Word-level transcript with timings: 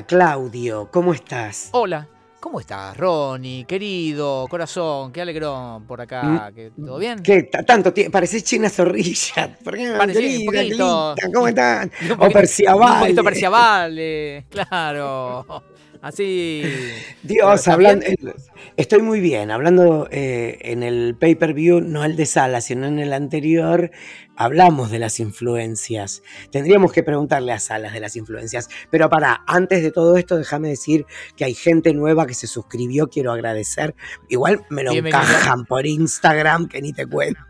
Hola 0.00 0.06
Claudio, 0.06 0.88
¿cómo 0.90 1.12
estás? 1.12 1.68
Hola, 1.72 2.08
¿cómo 2.40 2.58
estás, 2.58 2.96
Ronnie? 2.96 3.66
Querido, 3.66 4.46
corazón, 4.48 5.12
qué 5.12 5.20
alegrón 5.20 5.84
por 5.86 6.00
acá. 6.00 6.50
Mm, 6.74 6.86
¿Todo 6.86 6.96
bien? 6.98 7.22
¿Qué 7.22 7.42
ta- 7.42 7.62
tanto 7.64 7.92
tiempo? 7.92 8.12
Parecés 8.12 8.42
China 8.44 8.70
Zorrilla. 8.70 9.54
¿Por 9.62 9.76
qué? 9.76 9.90
Parecí 9.98 10.38
un 10.38 10.46
poquito. 10.46 11.14
¿Cómo 11.34 11.48
están? 11.48 11.92
Un 12.02 12.12
O 12.12 12.16
poquito- 12.16 12.32
Perciabal. 12.32 12.92
Un 12.94 13.00
poquito 13.00 13.24
Perciabale, 13.24 14.46
claro. 14.50 15.44
Así. 16.02 16.62
Dios, 17.22 17.60
¿Estás 17.60 17.74
hablando, 17.74 18.06
eh, 18.06 18.16
estoy 18.76 19.02
muy 19.02 19.20
bien. 19.20 19.50
Hablando 19.50 20.08
eh, 20.10 20.58
en 20.62 20.82
el 20.82 21.14
pay-per-view, 21.18 21.80
no 21.80 22.04
el 22.04 22.16
de 22.16 22.24
Sala, 22.24 22.62
sino 22.62 22.86
en 22.86 22.98
el 22.98 23.12
anterior, 23.12 23.90
hablamos 24.34 24.90
de 24.90 24.98
las 24.98 25.20
influencias. 25.20 26.22
Tendríamos 26.50 26.92
que 26.92 27.02
preguntarle 27.02 27.52
a 27.52 27.58
Salas 27.58 27.92
de 27.92 28.00
las 28.00 28.16
influencias. 28.16 28.70
Pero 28.90 29.10
para, 29.10 29.44
antes 29.46 29.82
de 29.82 29.90
todo 29.90 30.16
esto, 30.16 30.38
déjame 30.38 30.68
decir 30.68 31.04
que 31.36 31.44
hay 31.44 31.54
gente 31.54 31.92
nueva 31.92 32.26
que 32.26 32.34
se 32.34 32.46
suscribió, 32.46 33.08
quiero 33.08 33.32
agradecer. 33.32 33.94
Igual 34.28 34.64
me 34.70 34.82
lo 34.82 34.92
Bienvenido. 34.92 35.20
encajan 35.20 35.66
por 35.66 35.86
Instagram, 35.86 36.68
que 36.68 36.80
ni 36.80 36.94
te 36.94 37.04
cuento. 37.04 37.40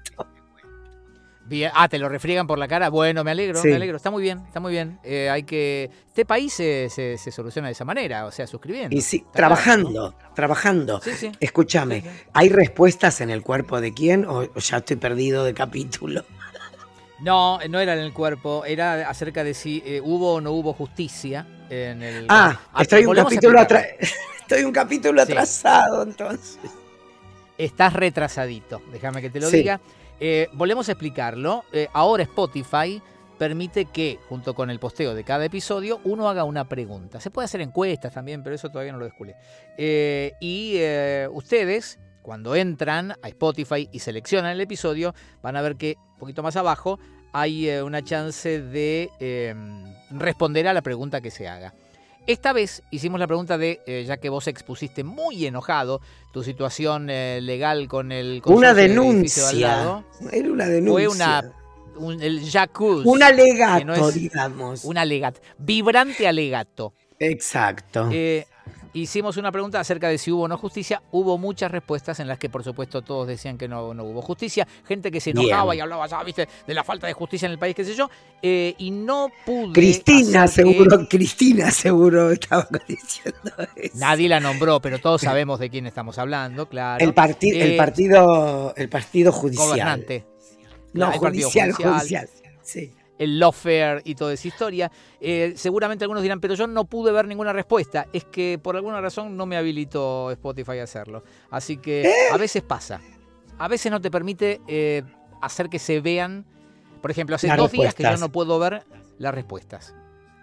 Bien. 1.51 1.71
Ah, 1.75 1.89
te 1.89 1.99
lo 1.99 2.09
refriegan 2.09 2.47
por 2.47 2.59
la 2.59 2.69
cara. 2.69 2.89
Bueno, 2.89 3.25
me 3.25 3.33
alegro, 3.33 3.61
Sí. 3.61 3.69
me 3.69 3.75
alegro. 3.75 3.97
Está 3.97 4.11
muy 4.11 4.23
bien, 4.23 4.39
está 4.47 4.61
muy 4.61 4.71
bien. 4.73 4.99
Eh, 5.03 5.29
hay 5.29 5.43
que. 5.43 5.91
Este 6.07 6.25
país 6.25 6.53
se, 6.55 6.89
se- 6.89 7.19
se 7.19 7.31
soluciona 7.33 7.67
de 7.69 7.73
esa 7.73 7.85
manera, 7.85 8.25
o 8.25 8.31
sea, 8.31 8.47
suscribiendo. 8.47 8.97
Y 8.97 9.01
sí, 9.01 9.21
claro, 9.21 9.33
trabajando, 9.35 10.15
trabajando. 10.35 11.01
Sí, 11.03 11.11
sí. 11.15 11.33
Escúchame. 11.41 12.05
¿hay 12.33 12.48
respuestas 12.48 13.20
en 13.20 13.31
el 13.31 13.42
cuerpo 13.42 13.81
de 13.81 13.92
quién 13.92 14.25
o 14.27 14.45
ya 14.55 14.77
estoy 14.79 14.97
perdido 14.97 15.45
de 15.45 15.53
capítulo? 15.53 16.25
No, 17.20 17.59
no 17.69 17.79
era 17.81 17.92
en 17.92 17.98
el 17.98 18.14
cuerpo, 18.14 18.64
era 18.64 19.07
acerca 19.11 19.45
de 19.45 19.53
si 19.53 19.83
eh, 19.85 20.01
hubo 20.03 20.37
o 20.37 20.41
no 20.41 20.53
hubo 20.53 20.73
justicia 20.73 21.47
en 21.69 22.03
el. 22.03 22.25
Ah, 22.31 22.59
Ah, 22.73 22.81
estoy 22.81 23.05
un 23.05 23.14
capítulo. 23.14 23.61
Estoy 24.41 24.64
un 24.64 24.73
capítulo 24.73 25.20
atrasado, 25.20 26.03
entonces. 26.03 26.59
Estás 27.59 27.92
retrasadito, 27.92 28.81
déjame 28.91 29.20
que 29.20 29.29
te 29.29 29.39
lo 29.39 29.51
diga. 29.51 29.81
Eh, 30.21 30.49
volvemos 30.53 30.89
a 30.89 30.93
explicarlo. 30.93 31.65
Eh, 31.73 31.89
ahora 31.93 32.23
Spotify 32.25 33.03
permite 33.39 33.87
que, 33.87 34.19
junto 34.29 34.55
con 34.55 34.71
el 34.71 34.79
posteo 34.79 35.15
de 35.15 35.25
cada 35.25 35.47
episodio, 35.47 36.01
uno 36.05 36.29
haga 36.29 36.45
una 36.45 36.69
pregunta. 36.69 37.21
Se 37.21 37.31
puede 37.31 37.47
hacer 37.47 37.63
encuestas 37.63 38.13
también, 38.13 38.43
pero 38.43 38.55
eso 38.55 38.69
todavía 38.69 38.93
no 38.93 38.98
lo 38.98 39.07
descubrí. 39.07 39.33
Eh, 39.79 40.35
y 40.41 40.79
ustedes, 41.33 41.98
cuando 42.21 42.55
entran 42.55 43.13
a 43.23 43.29
Spotify 43.29 43.89
y 43.91 44.01
seleccionan 44.01 44.53
el 44.53 44.61
episodio, 44.61 45.15
van 45.43 45.57
a 45.57 45.63
ver 45.63 45.77
que 45.77 45.97
un 46.13 46.19
poquito 46.19 46.43
más 46.43 46.57
abajo 46.57 47.01
hay 47.33 47.71
una 47.81 48.03
chance 48.03 48.61
de 48.61 49.11
eh, 49.21 49.55
responder 50.11 50.67
a 50.69 50.73
la 50.73 50.83
pregunta 50.83 51.21
que 51.21 51.31
se 51.31 51.48
haga. 51.48 51.73
Esta 52.31 52.53
vez 52.53 52.84
hicimos 52.92 53.19
la 53.19 53.27
pregunta 53.27 53.59
de, 53.59 53.81
eh, 53.89 54.05
ya 54.06 54.19
que 54.19 54.28
vos 54.28 54.47
expusiste 54.47 55.03
muy 55.03 55.47
enojado 55.47 56.00
tu 56.33 56.45
situación 56.45 57.11
eh, 57.11 57.41
legal 57.42 57.89
con 57.89 58.12
el 58.12 58.41
Una 58.45 58.70
al 58.70 58.77
denuncia. 58.77 59.50
lado, 59.53 60.05
Era 60.31 60.48
una 60.48 60.67
denuncia. 60.67 60.92
fue 60.92 61.08
una 61.08 61.53
un- 61.97 62.23
el 62.23 62.48
jacuzzi, 62.48 63.08
Un 63.08 63.23
alegato, 63.25 63.78
que 63.81 63.84
no 63.84 63.95
es- 64.08 64.14
digamos. 64.14 64.84
un 64.84 64.97
alegato, 64.97 65.41
vibrante 65.58 66.28
alegato. 66.28 66.95
Exacto. 67.19 68.08
Eh, 68.12 68.47
hicimos 68.92 69.36
una 69.36 69.52
pregunta 69.52 69.78
acerca 69.80 70.08
de 70.08 70.19
si 70.19 70.30
hubo 70.33 70.42
o 70.42 70.48
no 70.48 70.56
justicia. 70.58 71.02
Hubo 71.12 71.38
muchas 71.38 71.70
respuestas 71.70 72.20
en 72.20 72.28
las 72.28 72.38
que, 72.38 72.48
por 72.48 72.64
supuesto, 72.64 73.02
todos 73.02 73.27
decían 73.28 73.56
que 73.58 73.69
no, 73.69 73.94
no 73.94 74.05
hubo 74.05 74.22
justicia. 74.22 74.66
Gente 74.86 75.10
que 75.10 75.20
se 75.20 75.30
enojaba 75.30 75.72
Bien. 75.72 75.78
y 75.78 75.80
hablaba, 75.83 76.06
ya, 76.06 76.23
viste, 76.23 76.48
de 76.67 76.74
la 76.74 76.84
falta 76.84 77.06
de 77.06 77.12
justicia 77.12 77.46
en 77.46 77.52
el 77.52 77.58
país, 77.58 77.74
qué 77.74 77.84
sé 77.84 77.95
yo. 77.95 78.08
Eh, 78.42 78.74
y 78.79 78.90
no 78.90 79.29
pude. 79.46 79.73
Cristina 79.73 80.42
que- 80.42 80.48
seguro, 80.48 81.08
Cristina 81.08 81.70
seguro 81.70 82.30
estaba 82.30 82.67
diciendo 82.89 83.52
eso. 83.77 83.98
Nadie 83.98 84.29
la 84.29 84.40
nombró, 84.40 84.80
pero 84.80 84.98
todos 84.98 85.20
sabemos 85.23 85.58
de 85.61 85.70
quién 85.70 85.86
estamos 85.86 86.18
hablando, 86.18 86.68
claro. 86.68 87.05
El, 87.05 87.14
parti- 87.14 87.50
el 87.50 87.73
Eh, 87.73 87.77
partido, 87.77 88.74
el 88.77 88.89
partido 88.89 89.33
judicial. 89.33 89.67
Gobernante. 89.68 90.24
No, 90.92 91.12
el 91.12 91.20
partido 91.20 91.48
judicial, 91.50 91.73
judicial. 91.73 91.98
judicial. 91.98 92.29
Sí. 92.62 92.92
El 93.20 93.39
lawfare 93.39 94.01
y 94.05 94.14
toda 94.14 94.33
esa 94.33 94.48
historia. 94.48 94.91
Eh, 95.20 95.53
seguramente 95.55 96.05
algunos 96.05 96.23
dirán, 96.23 96.41
pero 96.41 96.55
yo 96.55 96.67
no 96.67 96.86
pude 96.86 97.13
ver 97.13 97.29
ninguna 97.29 97.53
respuesta. 97.53 98.07
Es 98.14 98.25
que 98.25 98.58
por 98.61 98.77
alguna 98.77 99.01
razón 99.01 99.36
no 99.36 99.45
me 99.45 99.57
habilitó 99.58 100.31
Spotify 100.31 100.79
a 100.79 100.85
hacerlo. 100.85 101.23
Así 101.51 101.77
que 101.77 102.03
¿Eh? 102.03 102.13
a 102.33 102.39
veces 102.39 102.63
pasa. 102.63 103.01
A 103.59 103.69
veces 103.69 103.92
no 103.92 104.01
te 104.01 104.11
permite 104.11 104.63
eh, 104.67 105.03
hacer 105.42 105.69
que 105.69 105.79
se 105.79 106.01
vean. 106.01 106.47
Por 107.03 107.11
ejemplo, 107.11 107.36
hace 107.36 107.47
Las 107.48 107.59
dos 107.59 107.70
días 107.73 107.95
que 107.95 108.03
yo 108.05 108.17
no 108.17 108.33
puedo 108.33 108.59
ver 108.59 108.85
las 109.19 109.35
respuestas. 109.35 109.95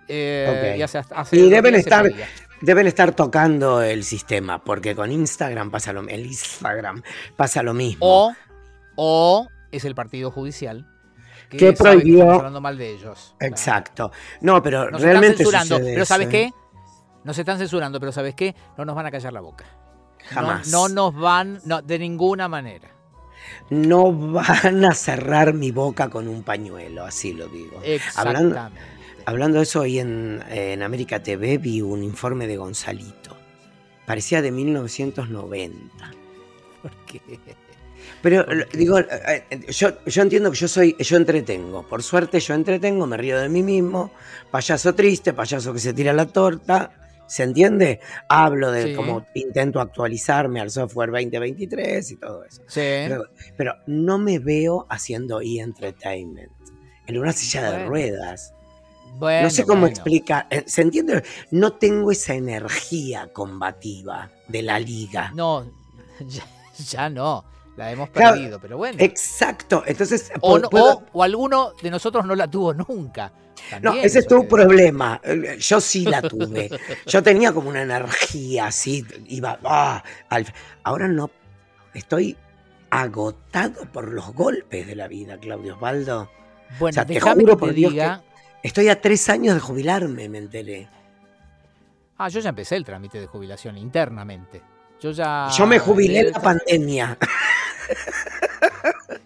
Eh, 0.08 0.76
y 0.78 0.82
hace- 0.84 1.00
hace 1.00 1.36
Y 1.36 1.42
dos 1.42 1.50
deben 1.50 1.74
estar, 1.76 2.06
deben 2.62 2.86
estar 2.88 3.14
tocando 3.16 3.82
el 3.82 4.04
sistema, 4.04 4.64
porque 4.64 4.96
con 4.96 5.12
Instagram 5.12 5.72
pasa 5.72 5.94
lo 5.94 6.08
el 6.08 6.28
Instagram 6.28 7.02
pasa 7.36 7.64
lo 7.64 7.74
mismo. 7.74 8.06
O, 8.06 8.34
o 8.96 9.48
es 9.72 9.84
el 9.84 9.96
partido 9.96 10.30
judicial. 10.32 10.86
Que 11.50 11.74
prohibió- 11.74 12.34
hablando 12.36 12.60
mal 12.62 12.78
de 12.78 12.92
ellos. 12.92 13.36
Exacto. 13.40 14.12
No, 14.42 14.62
pero 14.62 14.90
Nos 14.92 15.02
realmente 15.02 15.44
están 15.44 15.62
censurando. 15.62 15.86
Pero 15.94 16.06
¿sabes 16.06 16.28
qué? 16.28 16.44
¿eh? 16.44 16.54
Nos 17.24 17.38
están 17.38 17.58
censurando, 17.58 18.00
pero 18.00 18.12
¿sabes 18.12 18.36
qué? 18.36 18.56
No 18.78 18.86
nos 18.86 18.96
van 18.96 19.06
a 19.06 19.12
callar 19.12 19.34
la 19.34 19.42
boca. 19.42 19.66
Jamás. 20.30 20.68
No, 20.70 20.90
nos 20.90 21.16
van, 21.16 21.62
no, 21.66 21.82
de 21.82 22.00
ninguna 22.00 22.48
manera. 22.48 22.90
No 23.70 24.12
van 24.12 24.84
a 24.86 24.94
cerrar 24.94 25.54
mi 25.54 25.72
boca 25.72 26.10
con 26.10 26.28
un 26.28 26.44
pañuelo, 26.44 27.06
así 27.06 27.34
lo 27.34 27.48
digo. 27.48 27.78
Hablando, 28.16 28.50
Exactamente. 28.56 28.82
hablando 29.26 29.58
de 29.60 29.64
eso, 29.64 29.82
hoy 29.82 30.00
en, 30.00 30.44
en 30.50 30.84
América 30.84 31.24
TV 31.24 31.58
vi 31.58 31.82
un 31.82 32.04
informe 32.04 32.48
de 32.48 32.58
Gonzalito. 32.58 33.38
Parecía 34.06 34.42
de 34.42 34.52
1990. 34.52 36.12
Porque 36.82 37.22
Pero 37.26 37.36
¿Por 37.36 37.46
qué? 37.46 37.56
Digo, 38.74 39.00
eh, 39.00 39.44
eh, 39.50 39.72
yo, 39.72 40.04
yo 40.06 40.22
entiendo 40.22 40.52
que 40.52 40.58
yo 40.58 40.68
soy, 40.68 40.96
yo 41.00 41.18
entretengo. 41.18 41.84
Por 41.88 42.04
suerte 42.04 42.40
yo 42.40 42.54
entretengo, 42.54 43.06
me 43.08 43.18
río 43.18 43.40
de 43.40 43.50
mí 43.50 43.64
mismo. 43.64 44.12
Payaso 44.52 44.94
triste, 44.96 45.34
payaso 45.34 45.74
que 45.74 45.80
se 45.80 45.94
tira 45.94 46.14
la 46.14 46.26
torta. 46.26 46.92
¿Se 47.28 47.44
entiende? 47.44 48.00
Hablo 48.30 48.72
de 48.72 48.84
Sí. 48.84 48.94
cómo 48.96 49.26
intento 49.34 49.82
actualizarme 49.82 50.62
al 50.62 50.72
software 50.72 51.12
2023 51.12 52.12
y 52.12 52.16
todo 52.16 52.46
eso. 52.46 52.62
sí. 52.68 52.80
Pero, 52.82 53.24
pero 53.58 53.74
no 53.86 54.18
me 54.18 54.40
veo 54.40 54.86
haciendo 54.90 55.42
e-entertainment. 55.42 56.52
En 57.06 57.18
una 57.18 57.34
silla 57.34 57.70
de 57.72 57.86
ruedas. 57.86 58.54
Bueno, 59.18 59.44
no 59.44 59.50
sé 59.50 59.64
cómo 59.64 59.82
bueno. 59.82 59.94
explicar. 59.94 60.48
eh, 60.50 60.64
¿Se 60.68 60.82
entiende? 60.82 61.24
No 61.52 61.74
tengo 61.74 62.12
esa 62.12 62.34
energía 62.34 63.28
combativa 63.34 64.30
de 64.48 64.62
la 64.62 64.80
liga. 64.80 65.32
No, 65.36 65.66
ya, 66.28 66.44
ya 66.90 67.10
no. 67.10 67.44
La 67.78 67.92
hemos 67.92 68.10
Claro, 68.10 68.36
perdido, 68.36 68.60
pero 68.60 68.78
bueno. 68.78 68.98
Exacto. 69.00 69.84
Entonces, 69.86 70.32
O, 70.42 70.58
pu- 70.58 70.62
no- 70.64 70.70
puedo- 70.70 70.94
o- 70.98 71.04
o 71.14 71.24
alguno 71.24 71.72
de 71.82 71.90
nosotros 71.92 72.26
no 72.26 72.36
la 72.36 72.48
tuvo 72.50 72.74
nunca. 72.74 73.32
No, 73.82 73.94
ese 73.94 74.20
es 74.20 74.28
tu 74.28 74.48
problema. 74.48 75.22
Yo 75.60 75.80
sí 75.80 76.04
la 76.06 76.22
tuve. 76.24 76.70
Yo 77.06 77.22
tenía 77.24 77.52
como 77.54 77.70
una 77.70 77.82
energía 77.84 78.68
así, 78.68 79.06
iba. 79.28 79.60
ah, 79.64 80.04
al- 80.30 80.52
Ahora 80.84 81.08
no. 81.08 81.30
Estoy 81.94 82.36
agotado 82.90 83.86
por 83.92 84.12
los 84.12 84.34
golpes 84.34 84.88
de 84.88 84.96
la 84.96 85.08
vida, 85.08 85.38
Claudio 85.38 85.76
Osvaldo. 85.76 86.30
Bueno, 86.80 86.92
O 86.92 86.94
sea, 86.94 87.06
te 87.06 87.20
juro 87.20 87.46
que 87.46 87.56
por 87.58 87.70
te 87.70 87.76
Dios 87.76 87.92
diga. 87.94 88.24
Estoy 88.64 88.90
a 88.90 89.00
tres 89.00 89.30
años 89.30 89.54
de 89.56 89.62
jubilarme, 89.62 90.28
me 90.30 90.40
enteré. 90.40 90.88
Ah, 92.18 92.30
yo 92.30 92.40
ya 92.40 92.50
empecé 92.50 92.76
el 92.76 92.84
trámite 92.86 93.20
de 93.20 93.28
jubilación 93.28 93.78
internamente. 93.78 94.62
Yo 95.00 95.12
ya. 95.12 95.50
Yo 95.56 95.68
me 95.68 95.78
jubilé 95.80 96.22
en 96.22 96.32
la 96.32 96.42
pandemia. 96.42 97.18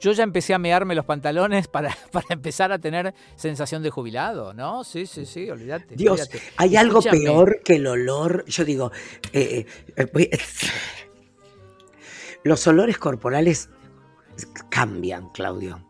Yo 0.00 0.12
ya 0.12 0.22
empecé 0.22 0.52
a 0.52 0.58
mearme 0.58 0.94
los 0.94 1.06
pantalones 1.06 1.66
para, 1.66 1.96
para 2.12 2.26
empezar 2.30 2.70
a 2.72 2.78
tener 2.78 3.14
sensación 3.36 3.82
de 3.82 3.88
jubilado, 3.90 4.52
¿no? 4.52 4.84
Sí, 4.84 5.06
sí, 5.06 5.24
sí, 5.24 5.48
olvídate. 5.50 5.96
Dios, 5.96 6.28
hay 6.58 6.76
algo 6.76 6.98
Escúchame, 6.98 7.24
peor 7.24 7.60
que 7.64 7.76
el 7.76 7.86
olor. 7.86 8.44
Yo 8.46 8.64
digo, 8.66 8.92
eh, 9.32 9.64
eh, 9.96 10.06
voy- 10.12 10.28
los 12.44 12.66
olores 12.66 12.98
corporales 12.98 13.70
cambian, 14.68 15.30
Claudio. 15.30 15.80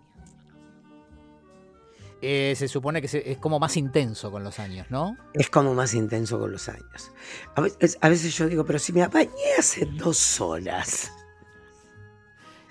eh, 2.26 2.54
se 2.56 2.68
supone 2.68 3.02
que 3.02 3.08
se- 3.08 3.32
es 3.32 3.36
como 3.38 3.58
más 3.58 3.76
intenso 3.76 4.30
con 4.30 4.44
los 4.44 4.58
años, 4.58 4.86
¿no? 4.90 5.14
Es 5.34 5.50
como 5.50 5.74
más 5.74 5.92
intenso 5.92 6.38
con 6.38 6.52
los 6.52 6.68
años. 6.70 7.10
A 7.54 7.60
veces, 7.60 7.98
a 8.00 8.08
veces 8.08 8.34
yo 8.34 8.46
digo, 8.46 8.64
pero 8.64 8.78
si 8.78 8.92
me 8.94 9.06
bañé 9.08 9.28
hace 9.58 9.84
dos 9.86 10.40
horas. 10.40 11.12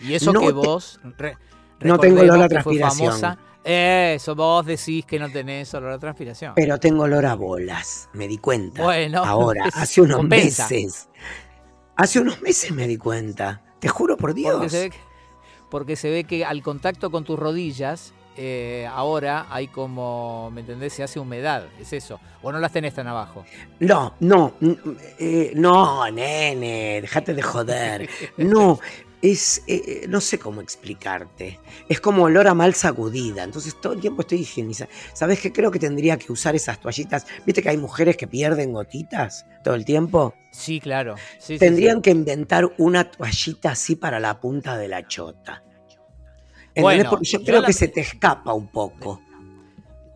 Y 0.03 0.13
eso 0.15 0.31
No 0.33 0.41
que 0.41 0.47
te- 0.47 0.51
vos. 0.53 0.99
re- 1.17 1.37
no 1.81 1.97
tengo 1.97 2.21
olor 2.21 2.41
a 2.43 2.47
transpiración. 2.49 3.07
famosa. 3.09 3.37
Eso, 3.63 4.35
vos 4.35 4.65
decís 4.65 5.05
que 5.05 5.17
no 5.19 5.31
tenés 5.31 5.73
olor 5.73 5.91
a 5.93 5.99
transpiración. 5.99 6.53
Pero 6.55 6.77
tengo 6.79 7.03
olor 7.03 7.25
a 7.25 7.35
bolas, 7.35 8.09
me 8.13 8.27
di 8.27 8.37
cuenta. 8.37 8.83
Bueno, 8.83 9.23
Ahora, 9.25 9.67
es- 9.67 9.75
hace 9.77 10.01
unos 10.01 10.17
compensa. 10.17 10.67
meses. 10.69 11.07
Hace 11.95 12.19
unos 12.19 12.41
meses 12.41 12.71
me 12.71 12.87
di 12.87 12.97
cuenta. 12.97 13.61
Te 13.79 13.87
juro 13.87 14.17
por 14.17 14.31
Porque 14.31 14.41
Dios. 14.41 14.71
se, 14.71 14.79
ve 14.81 14.89
que, 14.89 14.97
porque 15.69 15.95
se 15.95 16.09
ve 16.09 16.23
que 16.25 16.43
al 16.43 16.61
contacto 16.61 17.09
con 17.11 17.23
tus 17.23 17.37
rodillas 17.39 18.13
eh, 18.35 18.89
ahora 18.91 19.45
hay 19.51 19.67
como, 19.67 20.49
¿me 20.51 20.61
entendés? 20.61 20.93
Se 20.93 21.03
hace 21.03 21.19
humedad, 21.19 21.65
es 21.79 21.93
eso. 21.93 22.19
¿O 22.41 22.51
no 22.51 22.59
las 22.59 22.71
tenés 22.71 22.93
tan 22.95 23.07
abajo? 23.07 23.45
No, 23.79 24.15
no, 24.21 24.53
eh, 25.19 25.51
no, 25.55 26.09
nene, 26.11 26.99
déjate 27.01 27.33
de 27.33 27.41
joder. 27.43 28.09
No, 28.37 28.79
es, 29.23 29.63
eh, 29.67 30.05
no 30.09 30.19
sé 30.19 30.37
cómo 30.37 30.59
explicarte. 30.59 31.57
Es 31.87 32.01
como 32.01 32.23
olor 32.23 32.49
a 32.49 32.53
mal 32.53 32.73
sacudida. 32.73 33.43
Entonces 33.43 33.79
todo 33.79 33.93
el 33.93 34.01
tiempo 34.01 34.21
estoy 34.21 34.39
higienizando. 34.39 34.93
¿Sabes 35.13 35.39
qué? 35.39 35.53
Creo 35.53 35.71
que 35.71 35.79
tendría 35.79 36.17
que 36.17 36.29
usar 36.29 36.55
esas 36.55 36.81
toallitas. 36.81 37.25
¿Viste 37.45 37.63
que 37.63 37.69
hay 37.69 37.77
mujeres 37.77 38.17
que 38.17 38.27
pierden 38.27 38.73
gotitas 38.73 39.45
todo 39.63 39.75
el 39.75 39.85
tiempo? 39.85 40.33
Sí, 40.51 40.81
claro. 40.81 41.15
Tendrían 41.57 42.01
que 42.01 42.11
inventar 42.11 42.69
una 42.77 43.09
toallita 43.09 43.71
así 43.71 43.95
para 43.95 44.19
la 44.19 44.41
punta 44.41 44.77
de 44.77 44.89
la 44.89 45.07
chota. 45.07 45.63
Bueno, 46.75 47.09
Porque 47.09 47.25
yo 47.25 47.41
creo 47.45 47.63
que 47.63 47.71
se 47.71 47.87
te 47.87 48.01
escapa 48.01 48.53
un 48.53 48.67
poco. 48.67 49.21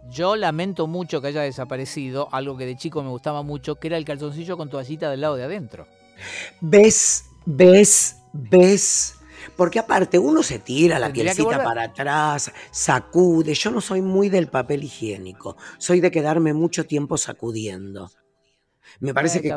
Yo 0.10 0.36
lamento 0.36 0.86
mucho 0.86 1.22
que 1.22 1.28
haya 1.28 1.44
desaparecido 1.44 2.28
algo 2.34 2.58
que 2.58 2.66
de 2.66 2.76
chico 2.76 3.02
me 3.04 3.10
gustaba 3.10 3.42
mucho, 3.42 3.76
que 3.76 3.88
era 3.88 3.96
el 3.96 4.04
calzoncillo 4.04 4.58
con 4.58 4.70
toallita 4.70 5.10
del 5.10 5.22
lado 5.22 5.38
de 5.38 5.44
adentro. 5.46 5.88
¿Ves? 6.60 7.24
¿Ves? 7.46 8.18
¿Ves? 8.38 9.16
Porque 9.56 9.80
aparte 9.80 10.20
uno 10.20 10.44
se 10.44 10.60
tira 10.60 11.00
la 11.00 11.12
pielcita 11.12 11.64
para 11.64 11.84
atrás, 11.84 12.52
sacude. 12.72 13.54
Yo 13.54 13.72
no 13.72 13.82
soy 13.82 14.02
muy 14.02 14.30
del 14.30 14.48
papel 14.48 14.84
higiénico, 14.84 15.58
soy 15.78 16.00
de 16.00 16.12
quedarme 16.12 16.54
mucho 16.54 16.86
tiempo 16.86 17.18
sacudiendo. 17.18 18.12
Me 19.00 19.14
parece 19.14 19.42
que, 19.42 19.54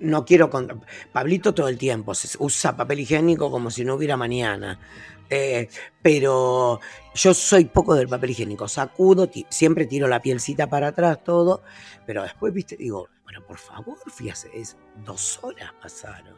no 0.00 0.24
quiero 0.24 0.50
con 0.50 0.84
Pablito 1.12 1.54
todo 1.54 1.68
el 1.68 1.78
tiempo 1.78 2.12
usa 2.38 2.76
papel 2.76 3.00
higiénico 3.00 3.50
como 3.50 3.70
si 3.70 3.84
no 3.84 3.94
hubiera 3.94 4.16
mañana. 4.16 4.78
Eh, 5.30 5.68
pero 6.00 6.80
yo 7.14 7.34
soy 7.34 7.66
poco 7.66 7.94
del 7.94 8.08
papel 8.08 8.30
higiénico, 8.30 8.66
sacudo, 8.66 9.30
siempre 9.50 9.86
tiro 9.86 10.08
la 10.08 10.22
pielcita 10.22 10.68
para 10.68 10.88
atrás, 10.88 11.22
todo, 11.22 11.62
pero 12.06 12.22
después, 12.22 12.54
viste, 12.54 12.76
digo, 12.76 13.08
bueno, 13.24 13.44
por 13.46 13.58
favor, 13.58 13.98
fíjate, 14.10 14.58
es 14.58 14.76
dos 15.04 15.38
horas 15.42 15.72
pasaron. 15.82 16.34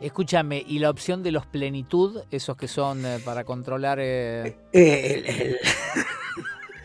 Escúchame, 0.00 0.62
¿y 0.66 0.78
la 0.78 0.90
opción 0.90 1.22
de 1.22 1.32
los 1.32 1.46
plenitud, 1.46 2.22
esos 2.30 2.56
que 2.56 2.68
son 2.68 3.04
eh, 3.04 3.18
para 3.24 3.44
controlar... 3.44 3.98
Eh... 4.00 4.56
eh 4.72 5.56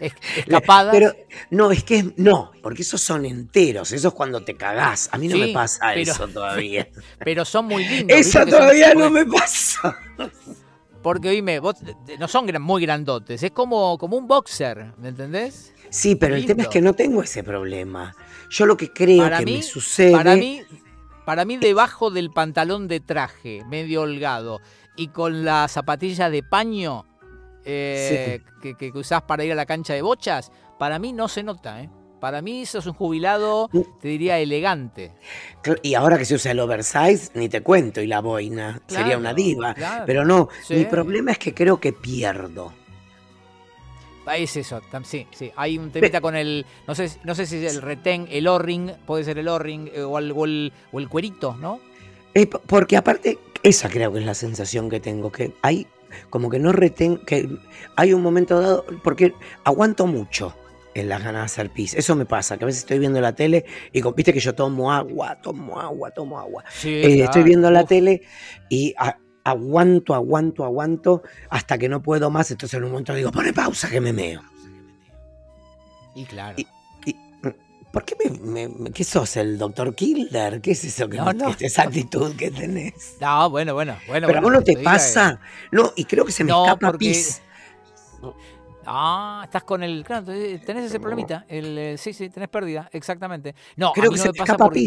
escapadas. 0.35 0.93
Pero 0.93 1.13
no, 1.49 1.71
es 1.71 1.83
que 1.83 2.13
no, 2.17 2.51
porque 2.61 2.81
esos 2.81 3.01
son 3.01 3.25
enteros, 3.25 3.91
esos 3.91 4.13
cuando 4.13 4.41
te 4.41 4.55
cagás. 4.55 5.09
A 5.11 5.17
mí 5.17 5.27
no 5.27 5.37
me 5.37 5.49
pasa 5.49 5.93
eso 5.95 6.27
todavía. 6.33 6.87
Pero 7.23 7.45
son 7.45 7.65
muy 7.65 7.85
lindos. 7.85 8.17
Eso 8.17 8.45
todavía 8.45 8.93
no 8.93 9.09
me 9.09 9.25
pasa. 9.25 9.97
Porque, 11.01 11.29
oíme, 11.29 11.59
vos 11.59 11.75
no 12.19 12.27
son 12.27 12.47
muy 12.61 12.81
grandotes, 12.83 13.41
es 13.41 13.51
como, 13.51 13.97
como 13.97 14.17
un 14.17 14.27
boxer, 14.27 14.93
¿me 14.97 15.09
entendés? 15.09 15.73
Sí, 15.89 16.15
pero 16.15 16.35
el 16.35 16.45
tema 16.45 16.63
es 16.63 16.69
que 16.69 16.79
no 16.79 16.93
tengo 16.93 17.23
ese 17.23 17.43
problema. 17.43 18.15
Yo 18.49 18.65
lo 18.65 18.77
que 18.77 18.93
creo 18.93 19.29
que 19.37 19.45
me 19.45 19.61
sucede. 19.63 20.11
Para 20.11 20.35
mí, 20.35 20.61
para 21.25 21.45
mí, 21.45 21.57
debajo 21.57 22.12
del 22.12 22.31
pantalón 22.31 22.88
de 22.88 23.00
traje, 23.00 23.63
medio 23.69 24.01
holgado, 24.01 24.59
y 24.95 25.07
con 25.07 25.45
la 25.45 25.68
zapatilla 25.68 26.29
de 26.29 26.44
paño 26.44 27.06
eh, 27.65 28.41
que, 28.62 28.75
que 28.75 28.91
usás 28.94 29.21
para 29.23 29.44
ir 29.44 29.51
a 29.51 29.56
la 29.56 29.65
cancha 29.65 29.94
de 29.94 30.01
bochas, 30.01 30.51
para 30.77 31.00
mí 31.00 31.13
no 31.13 31.27
se 31.27 31.44
nota, 31.44 31.81
¿eh? 31.81 31.89
Para 32.21 32.44
mí 32.44 32.62
eso 32.62 32.77
es 32.77 32.85
un 32.85 32.94
jubilado, 32.94 33.68
uh. 33.73 33.83
te 34.00 34.07
diría, 34.07 34.38
elegante. 34.38 35.12
Y 35.81 35.95
ahora 35.95 36.19
que 36.19 36.25
se 36.25 36.35
usa 36.35 36.51
el 36.51 36.59
oversize, 36.59 37.31
ni 37.33 37.50
te 37.50 37.62
cuento, 37.62 38.00
y 38.00 38.06
la 38.06 38.21
boina, 38.21 38.79
sería 38.85 39.17
una 39.17 39.33
diva. 39.33 39.75
Pero 40.06 40.24
no, 40.24 40.47
mi 40.69 40.85
problema 40.85 41.31
es 41.31 41.39
que 41.39 41.56
creo 41.56 41.79
que 41.79 41.94
pierdo. 41.94 42.74
Ah, 44.25 44.38
es 44.38 44.56
eso, 44.56 44.81
sí, 45.03 45.27
sí. 45.31 45.51
Hay 45.56 45.77
un 45.77 45.91
temita 45.91 46.21
con 46.21 46.35
el, 46.35 46.65
no 46.88 46.95
sé, 46.95 47.12
no 47.23 47.35
sé 47.35 47.45
si 47.45 47.65
es 47.65 47.75
el 47.75 47.81
retén, 47.81 48.27
el 48.29 48.47
O-ring, 48.47 48.91
puede 49.06 49.23
ser 49.23 49.38
el 49.39 49.47
O-ring 49.47 49.89
eh, 49.94 50.03
o, 50.03 50.18
el, 50.19 50.31
o, 50.31 51.00
el, 51.00 51.09
cuerito, 51.09 51.56
¿no? 51.56 51.79
porque 52.68 52.95
aparte, 52.95 53.39
esa 53.62 53.89
creo 53.89 54.13
que 54.13 54.19
es 54.19 54.25
la 54.25 54.33
sensación 54.33 54.89
que 54.89 55.00
tengo, 55.00 55.31
que 55.31 55.53
hay 55.62 55.85
como 56.29 56.50
que 56.50 56.59
no 56.59 56.71
retén, 56.71 57.18
que 57.18 57.50
hay 57.95 58.13
un 58.13 58.21
momento 58.21 58.62
dado, 58.62 58.85
porque 59.03 59.33
aguanto 59.63 60.07
mucho 60.07 60.56
en 60.94 61.09
las 61.09 61.24
ganas 61.24 61.41
de 61.41 61.45
hacer 61.45 61.69
pis. 61.69 61.94
Eso 61.94 62.15
me 62.15 62.25
pasa, 62.25 62.57
que 62.57 62.65
a 62.65 62.67
veces 62.67 62.81
estoy 62.81 63.00
viendo 63.00 63.21
la 63.21 63.33
tele 63.33 63.65
y 63.91 64.01
viste 64.13 64.33
que 64.33 64.39
yo 64.39 64.53
tomo 64.53 64.91
agua, 64.91 65.41
tomo 65.41 65.79
agua, 65.79 66.12
tomo 66.12 66.39
agua. 66.39 66.63
Eh, 66.83 67.21
estoy 67.24 67.44
viendo 67.44 67.71
la 67.71 67.85
tele 67.85 68.24
y 68.69 68.94
aguanto, 69.43 70.13
aguanto, 70.13 70.63
aguanto 70.63 71.23
hasta 71.49 71.77
que 71.77 71.89
no 71.89 72.01
puedo 72.01 72.29
más. 72.29 72.51
Entonces 72.51 72.77
en 72.77 72.83
un 72.83 72.91
momento 72.91 73.13
digo, 73.13 73.31
pone 73.31 73.53
pausa 73.53 73.89
que 73.89 74.01
me 74.01 74.13
meo. 74.13 74.41
Y 76.15 76.25
claro. 76.25 76.57
¿Por 77.91 78.05
qué 78.05 78.15
me, 78.39 78.91
¿Qué 78.91 79.03
sos, 79.03 79.35
el 79.35 79.57
doctor 79.57 79.93
Kilder? 79.93 80.61
¿Qué 80.61 80.71
es 80.71 80.83
eso 80.85 81.09
que 81.09 81.17
no, 81.17 81.33
no. 81.33 81.53
esa 81.59 81.83
actitud 81.83 82.35
que 82.38 82.49
tenés? 82.49 83.17
No, 83.19 83.49
bueno, 83.49 83.73
bueno, 83.73 83.97
bueno. 84.07 84.27
Pero 84.27 84.39
a 84.39 84.41
vos 84.41 84.53
no 84.53 84.63
te 84.63 84.77
pasa. 84.77 85.41
No, 85.71 85.91
y 85.97 86.05
creo 86.05 86.23
que 86.23 86.31
se 86.31 86.45
me 86.45 86.51
escapa 86.51 86.93
pis. 86.93 87.41
Ah, 88.85 89.41
estás 89.43 89.63
con 89.63 89.83
el. 89.83 90.05
Claro, 90.05 90.25
tenés 90.25 90.85
ese 90.85 91.01
problemita. 91.01 91.45
El, 91.49 91.77
eh, 91.77 91.97
sí, 91.97 92.13
sí, 92.13 92.29
tenés 92.29 92.47
pérdida, 92.47 92.89
exactamente. 92.93 93.55
No, 93.75 93.91
creo 93.91 94.09
que 94.09 94.17
se 94.17 94.27
me 94.29 94.33
pasa 94.35 94.55
porque 94.55 94.85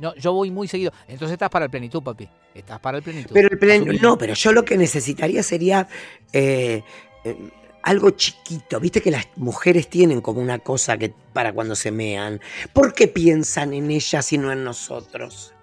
no, 0.00 0.14
yo 0.16 0.32
voy 0.32 0.50
muy 0.50 0.68
seguido. 0.68 0.92
Entonces 1.06 1.34
estás 1.34 1.50
para 1.50 1.66
el 1.66 1.70
plenitud, 1.70 2.02
papi. 2.02 2.28
Estás 2.54 2.80
para 2.80 2.98
el 2.98 3.02
plenitud. 3.02 3.30
Pero 3.32 3.48
el 3.50 3.58
plenitud. 3.58 4.00
No, 4.00 4.18
pero 4.18 4.34
yo 4.34 4.52
lo 4.52 4.64
que 4.64 4.76
necesitaría 4.76 5.42
sería. 5.42 5.88
Eh, 6.32 6.82
eh, 7.24 7.50
algo 7.82 8.10
chiquito, 8.10 8.80
viste 8.80 9.00
que 9.00 9.10
las 9.10 9.28
mujeres 9.36 9.88
tienen 9.88 10.20
como 10.20 10.40
una 10.40 10.58
cosa 10.58 10.98
que 10.98 11.14
para 11.32 11.52
cuando 11.52 11.74
se 11.74 11.90
mean. 11.90 12.40
¿Por 12.72 12.92
qué 12.92 13.08
piensan 13.08 13.72
en 13.72 13.90
ellas 13.90 14.32
y 14.32 14.38
no 14.38 14.52
en 14.52 14.64
nosotros? 14.64 15.54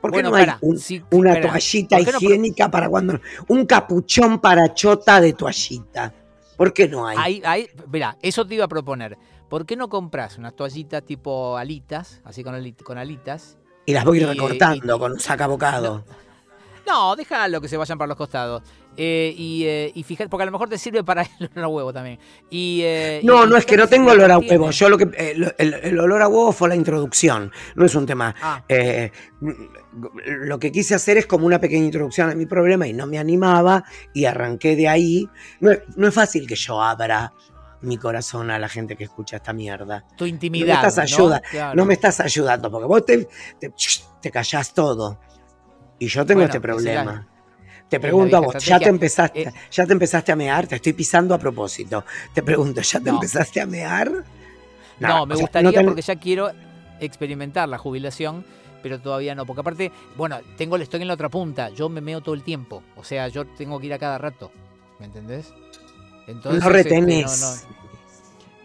¿Por 0.00 0.12
qué 0.12 0.22
no 0.22 0.34
hay 0.34 0.48
una 1.10 1.40
toallita 1.40 2.00
higiénica 2.00 2.70
para 2.70 2.88
cuando... 2.88 3.20
Un 3.48 3.66
capuchón 3.66 4.40
para 4.40 4.72
chota 4.74 5.20
de 5.20 5.32
toallita. 5.32 6.12
¿Por 6.56 6.72
qué 6.72 6.88
no 6.88 7.06
hay? 7.06 7.42
hay, 7.44 7.68
mira, 7.90 8.16
eso 8.22 8.46
te 8.46 8.54
iba 8.54 8.64
a 8.64 8.68
proponer. 8.68 9.16
¿Por 9.48 9.64
qué 9.64 9.76
no 9.76 9.88
compras 9.88 10.36
unas 10.36 10.54
toallitas 10.54 11.04
tipo 11.04 11.56
alitas, 11.56 12.20
así 12.24 12.44
con, 12.44 12.54
con 12.84 12.98
alitas? 12.98 13.56
Y 13.88 13.94
las 13.94 14.04
voy 14.04 14.20
recortando 14.20 14.98
con 14.98 15.12
un 15.12 15.18
sacabocado. 15.18 16.04
No, 16.86 17.16
déjalo 17.16 17.58
que 17.58 17.68
se 17.68 17.78
vayan 17.78 17.96
para 17.96 18.08
los 18.08 18.18
costados. 18.18 18.62
Eh, 18.98 19.32
y, 19.34 19.64
eh, 19.64 19.92
y 19.94 20.02
fíjate, 20.02 20.28
porque 20.28 20.42
a 20.42 20.44
lo 20.44 20.52
mejor 20.52 20.68
te 20.68 20.76
sirve 20.76 21.02
para 21.02 21.22
el 21.40 21.48
olor 21.54 21.64
a 21.64 21.68
huevo 21.68 21.92
también. 21.94 22.18
Y, 22.50 22.82
eh, 22.84 23.22
no, 23.24 23.46
no 23.46 23.56
es 23.56 23.64
que 23.64 23.78
no 23.78 23.88
tengo 23.88 24.10
olor 24.10 24.30
a 24.30 24.36
huevo. 24.40 24.70
Yo 24.72 24.90
lo 24.90 24.98
que 24.98 25.08
el, 25.16 25.98
olor 25.98 26.20
a 26.20 26.28
huevo 26.28 26.52
fue 26.52 26.68
la 26.68 26.76
introducción, 26.76 27.50
no 27.76 27.86
es 27.86 27.94
un 27.94 28.04
tema. 28.04 28.34
Ah. 28.42 28.62
lo 30.26 30.58
que 30.58 30.70
quise 30.70 30.94
hacer 30.94 31.16
es 31.16 31.24
como 31.24 31.46
una 31.46 31.58
pequeña 31.58 31.86
introducción 31.86 32.28
a 32.28 32.34
mi 32.34 32.44
problema 32.44 32.86
y 32.86 32.92
no 32.92 33.06
me 33.06 33.18
animaba 33.18 33.84
y 34.12 34.26
arranqué 34.26 34.76
de 34.76 34.86
ahí. 34.86 35.26
No, 35.60 35.70
es 35.70 36.14
fácil 36.14 36.46
que 36.46 36.56
yo 36.56 36.82
abra 36.82 37.32
mi 37.80 37.96
corazón 37.96 38.50
a 38.50 38.58
la 38.58 38.68
gente 38.68 38.96
que 38.96 39.04
escucha 39.04 39.36
esta 39.36 39.52
mierda. 39.52 40.04
Tu 40.16 40.26
intimidad. 40.26 40.66
No 40.66 40.82
me 40.82 40.88
estás, 40.88 40.98
ayuda, 40.98 41.42
¿no? 41.74 41.84
me 41.84 41.94
estás 41.94 42.20
ayudando 42.20 42.70
porque 42.70 42.86
vos 42.86 43.04
te, 43.04 43.28
te, 44.20 44.30
callás 44.30 44.74
todo. 44.74 45.18
Y 45.98 46.08
yo 46.08 46.24
tengo 46.24 46.42
este 46.42 46.60
problema. 46.60 47.26
Te 47.88 47.98
pregunto 47.98 48.36
a 48.36 48.40
vos, 48.40 48.64
¿ya 48.64 48.78
te, 48.78 48.88
empezaste, 48.88 49.42
eh, 49.42 49.52
¿ya 49.70 49.86
te 49.86 49.92
empezaste 49.92 50.30
a 50.30 50.36
mear? 50.36 50.66
Te 50.66 50.76
estoy 50.76 50.92
pisando 50.92 51.34
a 51.34 51.38
propósito. 51.38 52.04
Te 52.34 52.42
pregunto, 52.42 52.82
¿ya 52.82 53.00
te 53.00 53.08
empezaste 53.08 53.62
a 53.62 53.66
mear? 53.66 54.24
No, 55.00 55.24
me 55.24 55.36
gustaría 55.36 55.82
porque 55.82 56.02
ya 56.02 56.16
quiero 56.16 56.50
experimentar 57.00 57.68
la 57.68 57.78
jubilación, 57.78 58.44
pero 58.82 59.00
todavía 59.00 59.34
no. 59.34 59.46
Porque 59.46 59.60
aparte, 59.60 59.92
bueno, 60.16 60.38
tengo, 60.58 60.76
estoy 60.76 61.00
en 61.00 61.08
la 61.08 61.14
otra 61.14 61.30
punta. 61.30 61.70
Yo 61.70 61.88
me 61.88 62.02
meo 62.02 62.20
todo 62.20 62.34
el 62.34 62.42
tiempo. 62.42 62.82
O 62.96 63.04
sea, 63.04 63.28
yo 63.28 63.46
tengo 63.46 63.80
que 63.80 63.86
ir 63.86 63.94
a 63.94 63.98
cada 63.98 64.18
rato. 64.18 64.50
¿Me 64.98 65.06
entendés? 65.06 65.54
Entonces, 66.28 66.62
no 66.62 66.70
este, 66.70 66.82
retenés. 66.82 67.66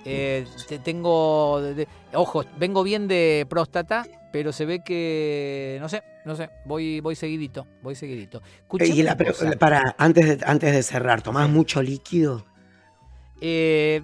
Eh, 0.05 0.45
tengo, 0.83 1.61
ojo, 2.13 2.43
vengo 2.57 2.83
bien 2.83 3.07
de 3.07 3.47
próstata, 3.49 4.05
pero 4.33 4.51
se 4.51 4.65
ve 4.65 4.83
que, 4.83 5.77
no 5.79 5.87
sé, 5.87 6.03
no 6.25 6.35
sé, 6.35 6.49
voy, 6.65 6.99
voy 6.99 7.15
seguidito, 7.15 7.65
voy 7.81 7.95
seguidito. 7.95 8.41
y 8.79 9.03
para, 9.57 9.95
antes 9.97 10.39
de, 10.39 10.45
antes 10.45 10.73
de 10.73 10.83
cerrar, 10.83 11.21
¿tomás 11.21 11.49
mucho 11.49 11.81
líquido? 11.81 12.45
Eh, 13.39 14.01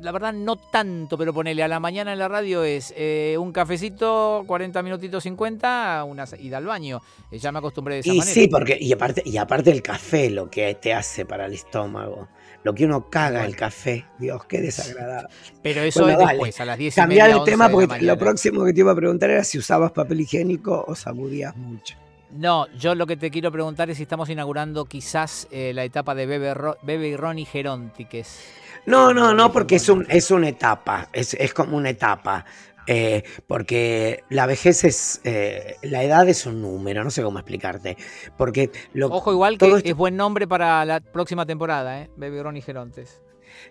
la 0.00 0.12
verdad 0.12 0.32
no 0.32 0.56
tanto, 0.56 1.16
pero 1.18 1.32
ponele 1.32 1.62
a 1.62 1.68
la 1.68 1.80
mañana 1.80 2.12
en 2.12 2.18
la 2.18 2.28
radio 2.28 2.64
es 2.64 2.92
eh, 2.96 3.36
un 3.38 3.52
cafecito, 3.52 4.44
40 4.46 4.82
minutitos 4.82 5.22
50, 5.22 6.04
una 6.04 6.24
ida 6.38 6.58
al 6.58 6.66
baño. 6.66 7.00
ya 7.32 7.52
me 7.52 7.58
acostumbré 7.58 7.94
de 7.96 8.00
esa 8.00 8.12
y 8.14 8.18
manera. 8.18 8.34
Sí, 8.34 8.48
porque, 8.48 8.78
y 8.80 8.92
aparte, 8.92 9.22
y 9.24 9.36
aparte 9.36 9.70
el 9.70 9.82
café 9.82 10.30
lo 10.30 10.50
que 10.50 10.74
te 10.74 10.92
hace 10.92 11.24
para 11.26 11.46
el 11.46 11.54
estómago 11.54 12.28
lo 12.64 12.74
que 12.74 12.86
uno 12.86 13.10
caga 13.10 13.44
el 13.44 13.54
café. 13.54 14.06
Dios, 14.18 14.46
qué 14.46 14.60
desagradable. 14.62 15.28
Pero 15.62 15.82
eso 15.82 16.08
es 16.08 16.16
después, 16.18 16.58
a 16.60 16.64
las 16.64 16.78
10 16.78 16.94
y 16.94 16.96
Cambiar 16.96 17.30
el 17.30 17.44
tema 17.44 17.68
porque 17.68 18.00
lo 18.00 18.16
próximo 18.18 18.64
que 18.64 18.72
te 18.72 18.80
iba 18.80 18.92
a 18.92 18.96
preguntar 18.96 19.28
era 19.30 19.44
si 19.44 19.58
usabas 19.58 19.92
papel 19.92 20.22
higiénico 20.22 20.82
o 20.88 20.94
sacudías 20.94 21.54
mucho. 21.56 21.96
No, 22.30 22.66
yo 22.78 22.94
lo 22.94 23.06
que 23.06 23.16
te 23.16 23.30
quiero 23.30 23.52
preguntar 23.52 23.90
es 23.90 23.98
si 23.98 24.04
estamos 24.04 24.28
inaugurando 24.30 24.86
quizás 24.86 25.46
eh, 25.52 25.72
la 25.74 25.84
etapa 25.84 26.14
de 26.14 26.26
Bebe, 26.26 26.54
Ro- 26.54 26.78
Bebe 26.82 27.08
y 27.08 27.16
Ronnie 27.16 27.44
Geronti, 27.44 28.06
que 28.06 28.20
es... 28.20 28.40
No, 28.86 29.12
no, 29.14 29.34
no, 29.34 29.52
porque 29.52 29.76
es, 29.76 29.88
un, 29.88 30.06
es 30.08 30.30
una 30.30 30.48
etapa, 30.48 31.08
es, 31.12 31.34
es 31.34 31.54
como 31.54 31.76
una 31.76 31.90
etapa. 31.90 32.44
eh, 32.86 33.22
porque 33.46 34.24
la 34.28 34.44
vejez 34.44 34.84
es, 34.84 35.20
eh, 35.24 35.76
la 35.82 36.02
edad 36.02 36.28
es 36.28 36.44
un 36.44 36.60
número, 36.60 37.02
no 37.02 37.10
sé 37.10 37.22
cómo 37.22 37.38
explicarte. 37.38 37.96
Porque 38.36 38.70
lo, 38.92 39.06
Ojo, 39.08 39.32
igual 39.32 39.56
que 39.56 39.66
esto- 39.66 39.78
es 39.88 39.94
buen 39.96 40.16
nombre 40.16 40.46
para 40.46 40.84
la 40.84 41.00
próxima 41.00 41.46
temporada, 41.46 42.02
¿eh? 42.02 42.10
Bebe 42.16 42.38
y 42.38 42.42
Ronnie 42.42 42.60
Gerontes. 42.62 43.22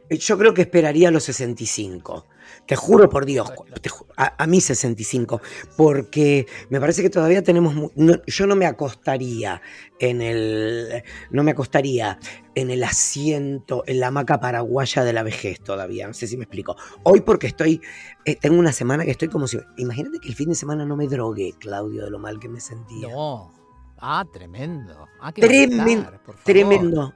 yo 0.10 0.38
creo 0.38 0.54
que 0.56 0.62
esperaría 0.64 1.12
los 1.12 1.24
65. 1.26 2.26
Te 2.66 2.78
juro 2.78 3.10
por 3.10 3.26
Dios, 3.26 3.52
te 3.82 3.90
ju- 3.90 4.06
a, 4.16 4.42
a 4.42 4.48
mí 4.48 4.62
65, 4.62 5.42
porque 5.76 6.48
me 6.70 6.80
parece 6.80 7.02
que 7.02 7.10
todavía 7.10 7.44
tenemos, 7.44 7.76
no- 7.96 8.22
yo 8.26 8.48
no 8.48 8.56
me 8.56 8.66
acostaría 8.66 9.62
en 10.00 10.22
el, 10.22 11.04
no 11.30 11.44
me 11.44 11.52
acostaría 11.52 12.20
en 12.56 12.72
el 12.72 12.84
asiento, 12.86 13.84
en 13.86 14.00
la 14.00 14.08
hamaca 14.08 14.40
paraguaya 14.40 15.04
de 15.04 15.12
la 15.12 15.24
vejez 15.24 15.60
todavía, 15.60 16.08
no 16.08 16.14
sé 16.14 16.26
si 16.26 16.38
me 16.38 16.44
explico. 16.46 16.78
Hoy 17.04 17.20
porque 17.22 17.48
estoy, 17.48 17.82
eh, 18.24 18.38
tengo 18.38 18.58
una 18.60 18.72
semana 18.72 19.04
que 19.04 19.12
estoy 19.12 19.28
como 19.28 19.46
si, 19.48 19.60
imagínate 19.78 20.20
que 20.20 20.30
el 20.30 20.36
fin 20.36 20.48
de 20.50 20.56
semana 20.56 20.86
no 20.86 20.96
me 20.96 21.08
drogué, 21.08 21.54
Claudio, 21.60 22.06
de 22.06 22.12
lo 22.12 22.20
mal 22.20 22.40
que 22.40 22.48
me 22.48 22.62
sentía. 22.62 23.10
No. 23.10 23.52
Ah, 23.98 24.26
tremendo. 24.32 25.08
Ah, 25.22 25.34
Tremen-. 25.34 26.06
Tremendo, 26.44 27.14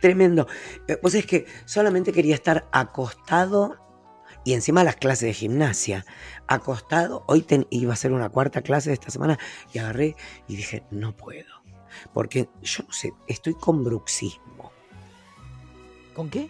tremendo. 0.00 0.46
Eh, 0.88 0.98
Vos 1.02 1.14
es 1.14 1.24
que 1.26 1.46
solamente 1.64 2.12
quería 2.12 2.34
estar 2.34 2.68
acostado 2.72 3.76
y 4.48 4.54
encima 4.54 4.82
las 4.82 4.96
clases 4.96 5.26
de 5.28 5.34
gimnasia. 5.34 6.06
Acostado, 6.46 7.22
hoy 7.26 7.42
ten- 7.42 7.66
iba 7.68 7.92
a 7.92 7.96
ser 7.96 8.12
una 8.12 8.30
cuarta 8.30 8.62
clase 8.62 8.88
de 8.88 8.94
esta 8.94 9.10
semana 9.10 9.38
y 9.74 9.78
agarré 9.78 10.16
y 10.48 10.56
dije, 10.56 10.84
no 10.90 11.14
puedo. 11.14 11.44
Porque 12.14 12.48
yo 12.62 12.82
no 12.86 12.92
sé, 12.94 13.12
estoy 13.26 13.52
con 13.52 13.84
bruxismo. 13.84 14.72
¿Con 16.14 16.30
qué? 16.30 16.48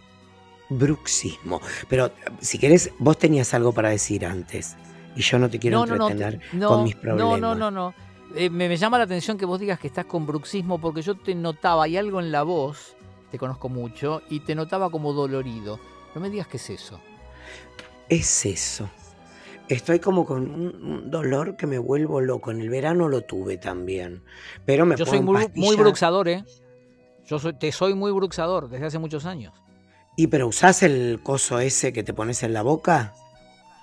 Bruxismo. 0.69 1.61
Pero 1.89 2.13
si 2.41 2.59
querés, 2.59 2.93
vos 3.01 3.19
tenías 3.19 3.53
algo 3.53 3.73
para 3.73 3.89
decir 3.89 4.25
antes. 4.27 4.77
Y 5.17 5.23
yo 5.23 5.41
no 5.41 5.51
te 5.51 5.59
quiero 5.59 5.81
no, 5.81 5.87
no, 5.87 5.97
no, 5.97 6.09
entretener 6.09 6.41
te- 6.51 6.57
no, 6.57 6.69
con 6.69 6.85
mis 6.85 6.95
problemas. 6.95 7.41
No, 7.41 7.55
no, 7.55 7.71
no, 7.71 7.71
no. 7.73 7.95
Eh, 8.37 8.49
me, 8.49 8.69
me 8.69 8.77
llama 8.77 8.99
la 8.99 9.05
atención 9.05 9.39
que 9.39 9.45
vos 9.45 9.59
digas 9.59 9.81
que 9.81 9.89
estás 9.89 10.05
con 10.05 10.25
bruxismo 10.25 10.79
porque 10.81 11.03
yo 11.03 11.17
te 11.17 11.35
notaba, 11.35 11.83
hay 11.85 11.97
algo 11.97 12.21
en 12.21 12.31
la 12.31 12.45
voz, 12.45 12.95
te 13.33 13.39
conozco 13.39 13.69
mucho, 13.69 14.23
y 14.31 14.39
te 14.41 14.55
notaba 14.55 14.89
como 14.89 15.13
dolorido. 15.15 15.81
No 16.15 16.21
me 16.21 16.31
digas 16.31 16.47
qué 16.47 16.59
es 16.59 16.71
eso. 16.71 17.01
Es 18.09 18.47
eso. 18.47 18.89
Estoy 19.69 19.99
como 19.99 20.25
con 20.25 20.51
un, 20.51 21.11
dolor 21.11 21.57
que 21.57 21.67
me 21.67 21.79
vuelvo 21.79 22.21
loco. 22.21 22.51
En 22.51 22.61
el 22.61 22.71
verano 22.71 23.09
lo 23.09 23.23
tuve 23.23 23.59
también. 23.59 24.23
Pero 24.65 24.87
me 24.87 24.97
Yo 24.97 25.05
soy 25.05 25.21
muy, 25.21 25.77
bruxador, 25.77 26.29
¿eh? 26.29 26.45
Yo 27.27 27.39
soy, 27.39 27.53
te 27.53 27.71
soy 27.71 27.95
muy 27.95 28.11
bruxador 28.13 28.71
desde 28.71 28.87
hace 28.87 28.99
muchos 28.99 29.27
años. 29.27 29.53
¿Y 30.17 30.29
pero 30.29 30.49
usás 30.49 30.83
el 30.83 31.21
coso 31.23 31.61
ese 31.61 31.93
que 31.93 32.03
te 32.03 32.15
pones 32.15 32.43
en 32.43 32.55
la 32.55 32.63
boca? 32.63 33.13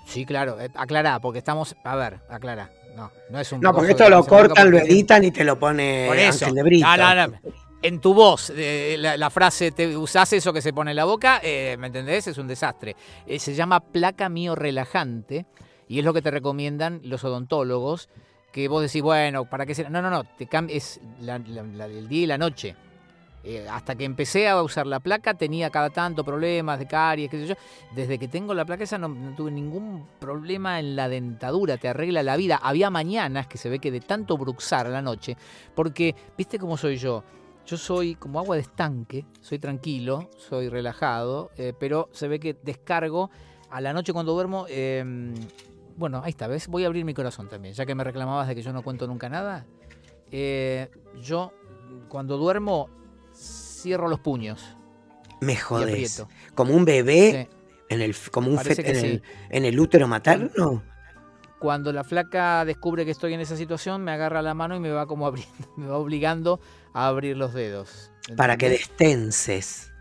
Sí, 0.08 0.26
claro. 0.26 0.60
eh, 0.60 0.70
aclará, 0.74 1.20
porque 1.20 1.40
estamos. 1.40 1.76
A 1.84 1.96
ver, 1.96 2.20
aclará. 2.30 2.72
No, 2.96 3.12
no 3.30 3.40
es 3.40 3.52
un. 3.52 3.62
No, 3.62 3.74
porque 3.74 3.92
esto 3.92 4.10
lo 4.10 4.26
cortan, 4.26 4.72
lo 4.72 4.80
editan 4.80 5.24
y 5.24 5.32
te 5.32 5.44
lo 5.44 5.60
pone 5.60 6.06
Por 6.08 6.18
eso. 6.18 6.46
Ángel 6.46 6.56
de 6.56 6.64
Brito. 6.64 6.88
No, 6.98 7.16
no, 7.16 7.28
no. 7.28 7.65
En 7.86 8.00
tu 8.02 8.16
voz, 8.16 8.52
eh, 8.56 8.96
la, 8.98 9.30
frase, 9.30 9.70
te 9.70 9.96
usás 9.96 10.34
eso 10.34 10.52
que 10.52 10.64
se 10.64 10.74
pone 10.74 10.90
en 10.90 10.98
la 10.98 11.06
boca, 11.06 11.40
eh, 11.44 11.78
¿me 11.78 11.86
entendés? 11.86 12.26
Es 12.26 12.40
un 12.40 12.48
desastre. 12.48 12.96
Eh, 13.28 13.38
se 13.38 13.54
llama 13.54 13.80
placa 13.80 14.28
mío 14.28 14.56
relajante 14.56 15.46
y 15.88 16.00
es 16.00 16.04
lo 16.06 16.12
que 16.12 16.24
te 16.24 16.32
recomiendan 16.32 17.00
los 17.04 17.24
odontólogos, 17.24 18.10
que 18.52 18.68
vos 18.70 18.82
decís, 18.82 19.04
bueno, 19.04 19.46
¿para 19.46 19.68
qué 19.68 19.76
será? 19.76 19.92
No, 19.92 20.02
no, 20.02 20.10
no, 20.10 20.24
te 20.24 20.48
es 20.70 21.00
la- 21.22 21.38
la- 21.38 21.88
del 21.88 22.08
día 22.08 22.24
y 22.24 22.26
la 22.26 22.40
noche. 22.40 22.76
Hasta 23.70 23.94
que 23.94 24.06
empecé 24.06 24.50
a 24.50 24.64
usar 24.64 24.88
la 24.88 25.00
placa 25.00 25.36
tenía 25.36 25.70
cada 25.70 25.92
tanto 25.92 26.24
problemas 26.24 26.80
de 26.80 26.88
caries, 26.88 27.30
qué 27.30 27.38
sé 27.42 27.46
yo. 27.50 27.56
Desde 27.94 28.18
que 28.18 28.28
tengo 28.28 28.56
la 28.56 28.66
placa 28.66 28.86
esa 28.86 28.98
no, 28.98 29.10
no 29.10 29.36
tuve 29.36 29.52
ningún 29.52 30.08
problema 30.20 30.80
en 30.80 30.96
la 30.96 31.08
dentadura, 31.08 31.78
te 31.78 31.88
arregla 31.88 32.24
la 32.24 32.36
vida. 32.36 32.60
Había 32.64 32.90
mañanas 32.90 33.46
que 33.46 33.60
se 33.60 33.70
ve 33.70 33.78
que 33.78 33.92
de 33.92 34.00
tanto 34.00 34.40
bruxar 34.40 34.88
a 34.88 34.90
la 34.90 35.04
noche, 35.04 35.38
porque, 35.76 36.16
¿viste 36.36 36.58
cómo 36.58 36.78
soy 36.78 36.98
yo? 36.98 37.24
Yo 37.66 37.78
soy 37.78 38.16
como 38.16 38.40
agua 38.40 38.56
de 38.56 38.62
estanque, 38.62 39.26
soy 39.42 39.58
tranquilo, 39.60 40.30
soy 40.38 40.70
relajado, 40.70 41.50
eh, 41.58 41.74
pero 41.80 42.10
se 42.12 42.28
ve 42.28 42.40
que 42.40 42.56
descargo 42.62 43.32
a 43.72 43.82
la 43.82 43.92
noche 43.94 44.14
cuando 44.14 44.34
duermo. 44.34 44.66
eh, 44.70 45.34
bueno, 45.98 46.22
ahí 46.24 46.30
está, 46.32 46.48
¿ves? 46.48 46.68
Voy 46.68 46.84
a 46.84 46.88
abrir 46.88 47.06
mi 47.06 47.14
corazón 47.14 47.48
también, 47.48 47.74
ya 47.74 47.86
que 47.86 47.96
me 47.96 48.04
reclamabas 48.04 48.48
de 48.50 48.56
que 48.56 48.62
yo 48.62 48.74
no 48.74 48.84
cuento 48.84 49.08
nunca 49.08 49.30
nada. 49.30 49.66
eh, 50.32 50.90
yo, 51.22 51.54
cuando 52.10 52.38
duermo, 52.38 52.90
cierro 53.34 54.08
los 54.10 54.20
puños 54.20 54.76
Me 55.40 55.56
jodes. 55.56 56.26
Como 56.56 56.74
un 56.74 56.84
bebé 56.84 57.48
Sí. 57.50 57.58
en 57.90 58.02
el, 58.02 58.16
como 58.32 58.50
un 58.50 58.56
Parece 58.58 58.82
fet- 58.82 58.86
que 58.86 58.92
en, 58.92 59.02
sí. 59.02 59.08
el, 59.08 59.24
en 59.52 59.66
el 59.66 59.80
útero 59.80 60.08
materno. 60.08 60.84
Cuando 61.60 61.94
la 61.94 62.04
flaca 62.04 62.66
descubre 62.66 63.06
que 63.06 63.12
estoy 63.12 63.34
en 63.34 63.40
esa 63.40 63.56
situación, 63.56 64.04
me 64.04 64.12
agarra 64.12 64.42
la 64.42 64.54
mano 64.54 64.76
y 64.76 64.80
me 64.80 64.92
va 64.92 65.06
como 65.06 65.26
abriendo, 65.28 65.54
me 65.78 65.88
va 65.88 65.98
obligando 65.98 66.60
a 66.96 67.08
abrir 67.08 67.38
los 67.38 67.54
dedos. 67.54 68.12
Para 68.36 68.58
que 68.58 68.70
destenses. 68.70 69.92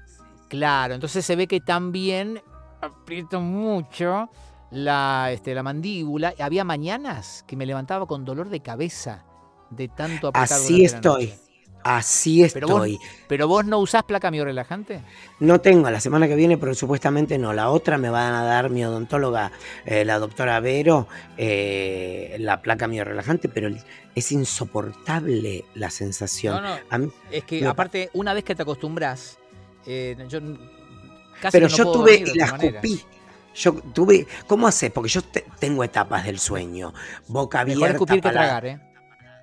Claro, 0.49 0.95
entonces 0.95 1.27
se 1.27 1.37
ve 1.37 1.47
que 1.47 1.61
también 1.61 2.41
aprieto 2.81 3.41
mucho 3.41 4.31
la, 4.71 5.31
este, 5.33 5.55
la 5.55 5.63
mandíbula. 5.63 6.33
Había 6.39 6.65
mañanas 6.65 7.45
que 7.47 7.57
me 7.57 7.67
levantaba 7.67 8.07
con 8.07 8.25
dolor 8.25 8.49
de 8.49 8.61
cabeza 8.61 9.25
de 9.71 9.89
tanto 9.89 10.29
apretar 10.29 10.59
Así 10.59 10.87
durante 10.87 11.37
estoy. 11.85 11.93
Así 11.93 12.47
Pero 12.53 12.67
vos- 12.69 12.87
estoy. 12.87 13.09
Pero 13.29 13.49
vos 13.49 13.65
no 13.65 13.79
usás 13.79 14.03
placa 14.05 14.31
miorelajante. 14.31 15.03
No 15.41 15.61
tengo 15.61 15.91
la 15.91 16.01
semana 16.01 16.27
que 16.29 16.35
viene, 16.35 16.57
pero 16.59 16.75
supuestamente 16.75 17.39
no. 17.39 17.53
La 17.53 17.71
otra 17.71 17.99
me 17.99 18.09
van 18.11 18.33
a 18.35 18.45
dar 18.45 18.71
mi 18.71 18.85
odontóloga, 18.85 19.53
eh, 19.85 20.05
la 20.05 20.19
doctora 20.19 20.61
Vero, 20.61 21.07
eh, 21.37 22.37
la 22.41 22.63
placa 22.63 22.89
mío 22.89 23.05
relajante, 23.05 23.49
pero 23.49 23.69
es 24.15 24.33
insoportable 24.33 25.65
la 25.75 25.91
sensación. 25.91 26.63
No, 26.63 26.99
mí- 26.99 27.11
es 27.31 27.45
que 27.45 27.61
Me- 27.61 27.69
aparte, 27.69 28.11
una 28.15 28.35
vez 28.35 28.45
que 28.45 28.55
te 28.55 28.63
acostumbras, 28.63 29.39
eh, 29.87 30.17
yo 30.29 30.41
casi 31.41 31.53
pero 31.59 31.67
que 31.69 31.73
no 31.73 31.77
yo 31.77 31.85
puedo 31.85 32.01
tuve 32.01 32.25
y 32.33 32.39
la 32.39 32.45
escupí. 32.47 33.03
Yo 33.57 33.73
tuve, 33.73 34.27
¿cómo 34.49 34.67
haces? 34.67 34.91
Porque 34.91 35.09
yo 35.09 35.23
te- 35.23 35.45
tengo 35.61 35.85
etapas 35.85 36.25
del 36.25 36.41
sueño. 36.41 36.93
Boca 37.29 37.61
abierta. 37.61 37.81
Mejor 37.81 37.95
escupir 37.95 38.15
que 38.17 38.31
tragar, 38.31 38.67
¿eh? 38.67 38.81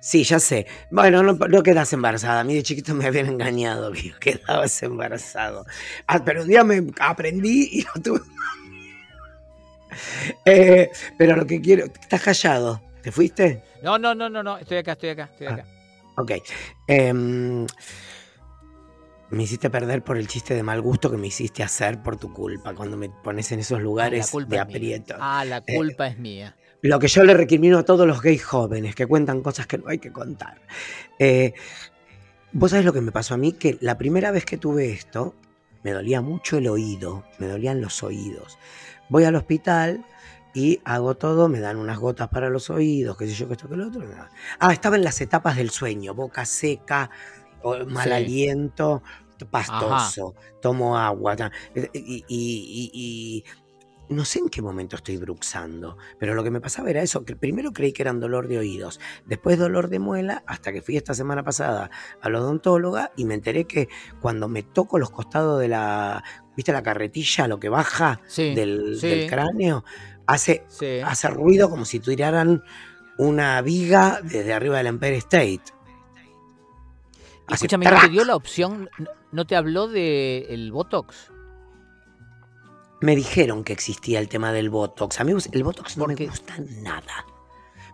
Sí, 0.04 0.24
ya 0.24 0.40
sé. 0.40 0.66
Bueno, 0.90 1.22
no, 1.22 1.34
no 1.34 1.62
quedas 1.62 1.92
embarazada. 1.92 2.40
A 2.40 2.44
mí 2.44 2.56
de 2.56 2.64
chiquito 2.64 2.92
me 2.92 3.06
habían 3.06 3.26
engañado 3.26 3.92
que 3.92 4.12
quedabas 4.18 4.82
embarazado. 4.82 5.64
Ah, 6.08 6.24
pero 6.24 6.42
un 6.42 6.48
día 6.48 6.64
me 6.64 6.82
aprendí 6.98 7.68
y 7.72 7.84
no 7.84 8.02
tuve. 8.02 8.20
Eh, 10.46 10.90
pero 11.18 11.36
lo 11.36 11.46
que 11.46 11.60
quiero. 11.60 11.84
Estás 11.84 12.22
callado. 12.22 12.80
¿Te 13.02 13.12
fuiste? 13.12 13.62
No, 13.82 13.98
no, 13.98 14.14
no, 14.14 14.28
no, 14.30 14.42
no, 14.42 14.56
estoy 14.56 14.78
acá, 14.78 14.92
estoy 14.92 15.10
acá, 15.10 15.28
estoy 15.30 15.48
Ah, 15.48 15.52
acá. 15.52 15.64
Ok. 16.16 16.30
Em, 16.86 17.66
me 19.30 19.42
hiciste 19.42 19.68
perder 19.70 20.02
por 20.02 20.16
el 20.16 20.28
chiste 20.28 20.54
de 20.54 20.62
mal 20.62 20.80
gusto 20.80 21.10
que 21.10 21.16
me 21.18 21.26
hiciste 21.26 21.62
hacer 21.62 22.02
por 22.02 22.16
tu 22.16 22.32
culpa 22.32 22.74
cuando 22.74 22.96
me 22.96 23.10
pones 23.10 23.52
en 23.52 23.60
esos 23.60 23.76
Ah, 23.76 23.78
la 23.80 23.84
lugares 23.84 24.30
culpa 24.30 24.50
de 24.50 24.56
es 24.62 24.66
mía. 24.66 24.76
aprieto. 24.76 25.14
Ah, 25.18 25.44
la 25.44 25.58
Eh, 25.66 25.76
culpa 25.76 26.06
es 26.06 26.18
mía. 26.18 26.56
Lo 26.82 26.98
que 26.98 27.08
yo 27.08 27.22
le 27.24 27.32
recrimino 27.34 27.78
a 27.78 27.84
todos 27.84 28.06
los 28.06 28.20
gays 28.20 28.44
jóvenes 28.44 28.94
que 28.94 29.06
cuentan 29.06 29.40
cosas 29.40 29.66
que 29.66 29.78
no 29.78 29.88
hay 29.88 29.98
que 29.98 30.12
contar. 30.12 30.60
Eh, 31.18 31.54
Vos 32.54 32.70
sabés 32.72 32.84
lo 32.84 32.92
que 32.92 33.00
me 33.00 33.12
pasó 33.12 33.32
a 33.32 33.38
mí, 33.38 33.52
que 33.54 33.78
la 33.80 33.96
primera 33.96 34.30
vez 34.30 34.44
que 34.44 34.58
tuve 34.58 34.90
esto, 34.90 35.34
me 35.84 35.92
dolía 35.92 36.20
mucho 36.20 36.58
el 36.58 36.68
oído, 36.68 37.24
me 37.38 37.46
dolían 37.46 37.80
los 37.80 38.02
oídos. 38.02 38.58
Voy 39.08 39.24
al 39.24 39.36
hospital 39.36 40.04
y 40.52 40.78
hago 40.84 41.14
todo, 41.16 41.48
me 41.48 41.60
dan 41.60 41.78
unas 41.78 41.98
gotas 41.98 42.28
para 42.28 42.50
los 42.50 42.68
oídos, 42.68 43.16
qué 43.16 43.26
sé 43.26 43.32
yo, 43.32 43.46
que 43.48 43.54
esto, 43.54 43.70
que 43.70 43.76
lo 43.76 43.88
otro. 43.88 44.02
nada. 44.06 44.30
Ah, 44.58 44.70
estaba 44.74 44.96
en 44.96 45.04
las 45.04 45.18
etapas 45.22 45.56
del 45.56 45.70
sueño, 45.70 46.12
boca 46.12 46.44
seca, 46.44 47.08
mal 47.88 48.08
Sí. 48.08 48.12
aliento, 48.12 49.02
pastoso, 49.50 50.34
tomo 50.60 50.98
agua. 50.98 51.34
y- 51.94 53.44
no 54.12 54.24
sé 54.24 54.38
en 54.40 54.48
qué 54.48 54.62
momento 54.62 54.96
estoy 54.96 55.16
bruxando, 55.16 55.96
pero 56.18 56.34
lo 56.34 56.44
que 56.44 56.50
me 56.50 56.60
pasaba 56.60 56.90
era 56.90 57.02
eso, 57.02 57.24
que 57.24 57.34
primero 57.36 57.72
creí 57.72 57.92
que 57.92 58.02
eran 58.02 58.20
dolor 58.20 58.46
de 58.48 58.58
oídos, 58.58 59.00
después 59.26 59.58
dolor 59.58 59.88
de 59.88 59.98
muela, 59.98 60.42
hasta 60.46 60.72
que 60.72 60.82
fui 60.82 60.96
esta 60.96 61.14
semana 61.14 61.42
pasada 61.42 61.90
a 62.20 62.28
la 62.30 62.40
odontóloga 62.40 63.12
y 63.16 63.24
me 63.24 63.34
enteré 63.34 63.64
que 63.64 63.88
cuando 64.20 64.48
me 64.48 64.62
toco 64.62 64.98
los 64.98 65.10
costados 65.10 65.60
de 65.60 65.68
la, 65.68 66.22
¿viste 66.56 66.72
la 66.72 66.82
carretilla, 66.82 67.48
lo 67.48 67.58
que 67.58 67.68
baja 67.68 68.20
Sí, 68.26 68.54
del, 68.54 68.98
sí. 69.00 69.08
del 69.08 69.28
cráneo? 69.28 69.84
Hace, 70.26 70.64
sí. 70.68 71.00
hace 71.04 71.28
ruido 71.28 71.68
como 71.68 71.84
si 71.84 71.98
tiraran 71.98 72.62
una 73.18 73.60
viga 73.62 74.20
desde 74.22 74.52
arriba 74.52 74.78
del 74.78 74.86
Empire 74.86 75.16
State. 75.16 75.60
Escúchame, 77.50 77.84
¿no 77.86 78.00
te 78.00 78.08
dio 78.08 78.24
la 78.24 78.36
opción? 78.36 78.88
¿No- 78.98 79.10
¿No 79.32 79.46
te 79.46 79.56
habló 79.56 79.88
del 79.88 80.46
el 80.48 80.72
Botox? 80.72 81.30
Me 83.02 83.14
dijeron 83.16 83.64
que 83.64 83.72
existía 83.72 84.18
el 84.20 84.28
tema 84.28 84.52
del 84.52 84.70
Botox. 84.70 85.20
Amigos, 85.20 85.48
el 85.52 85.62
Botox 85.64 85.96
no 85.98 86.04
Porque- 86.04 86.24
me 86.24 86.30
gusta 86.30 86.54
nada. 86.80 87.26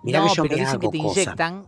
Mirá 0.02 0.20
no, 0.20 0.28
que 0.28 0.34
yo 0.36 0.42
pero 0.44 0.54
me 0.54 0.60
dicen 0.60 0.78
que 0.80 0.86
hago 0.86 0.92
te 0.92 0.98
cosas. 0.98 1.16
inyectan. 1.24 1.66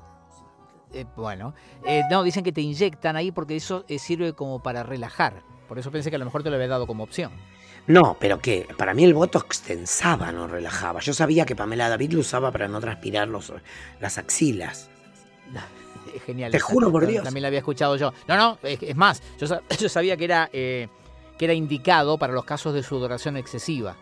Eh, 0.93 1.05
bueno, 1.17 1.55
eh, 1.85 2.03
no, 2.11 2.23
dicen 2.23 2.43
que 2.45 2.53
te 2.53 2.61
inyectan 2.61 3.17
ahí 3.17 3.31
porque 3.33 3.57
eso 3.57 3.85
eh, 3.89 3.99
sirve 3.99 4.33
como 4.35 4.63
para 4.63 4.83
relajar. 4.83 5.43
Por 5.69 5.79
eso 5.79 5.91
pensé 5.91 6.11
que 6.11 6.17
a 6.17 6.19
lo 6.19 6.25
mejor 6.25 6.43
te 6.43 6.51
lo 6.51 6.57
había 6.57 6.69
dado 6.69 6.87
como 6.87 7.05
opción. 7.05 7.33
No, 7.87 8.17
pero 8.21 8.41
que 8.41 8.69
para 8.77 8.93
mí 8.93 9.05
el 9.05 9.15
Botox 9.15 9.63
tensaba, 9.63 10.31
no 10.33 10.47
relajaba. 10.47 11.01
Yo 11.01 11.15
sabía 11.15 11.47
que 11.47 11.57
Pamela 11.57 11.89
David 11.89 12.13
lo 12.13 12.21
usaba 12.21 12.51
para 12.53 12.69
no 12.69 12.81
transpirar 12.81 13.27
los, 13.29 13.53
las 14.01 14.19
axilas. 14.19 14.91
Es 16.15 16.23
Genial. 16.25 16.51
Te 16.51 16.59
juro 16.61 16.91
por 16.91 17.07
Dios. 17.07 17.23
También 17.25 17.43
la 17.43 17.49
había 17.49 17.61
escuchado 17.61 17.97
yo. 17.97 18.13
No, 18.27 18.37
no, 18.37 18.59
es, 18.63 18.83
es 18.83 18.97
más, 18.97 19.23
yo, 19.39 19.47
sa- 19.47 19.63
yo 19.79 19.89
sabía 19.89 20.17
que 20.17 20.25
era, 20.25 20.51
que 21.41 21.47
era 21.47 21.55
indicado 21.55 22.19
para 22.19 22.35
los 22.35 22.45
casos 22.45 22.75
de 22.75 22.83
sudoración 22.83 23.39
excesiva. 23.39 23.97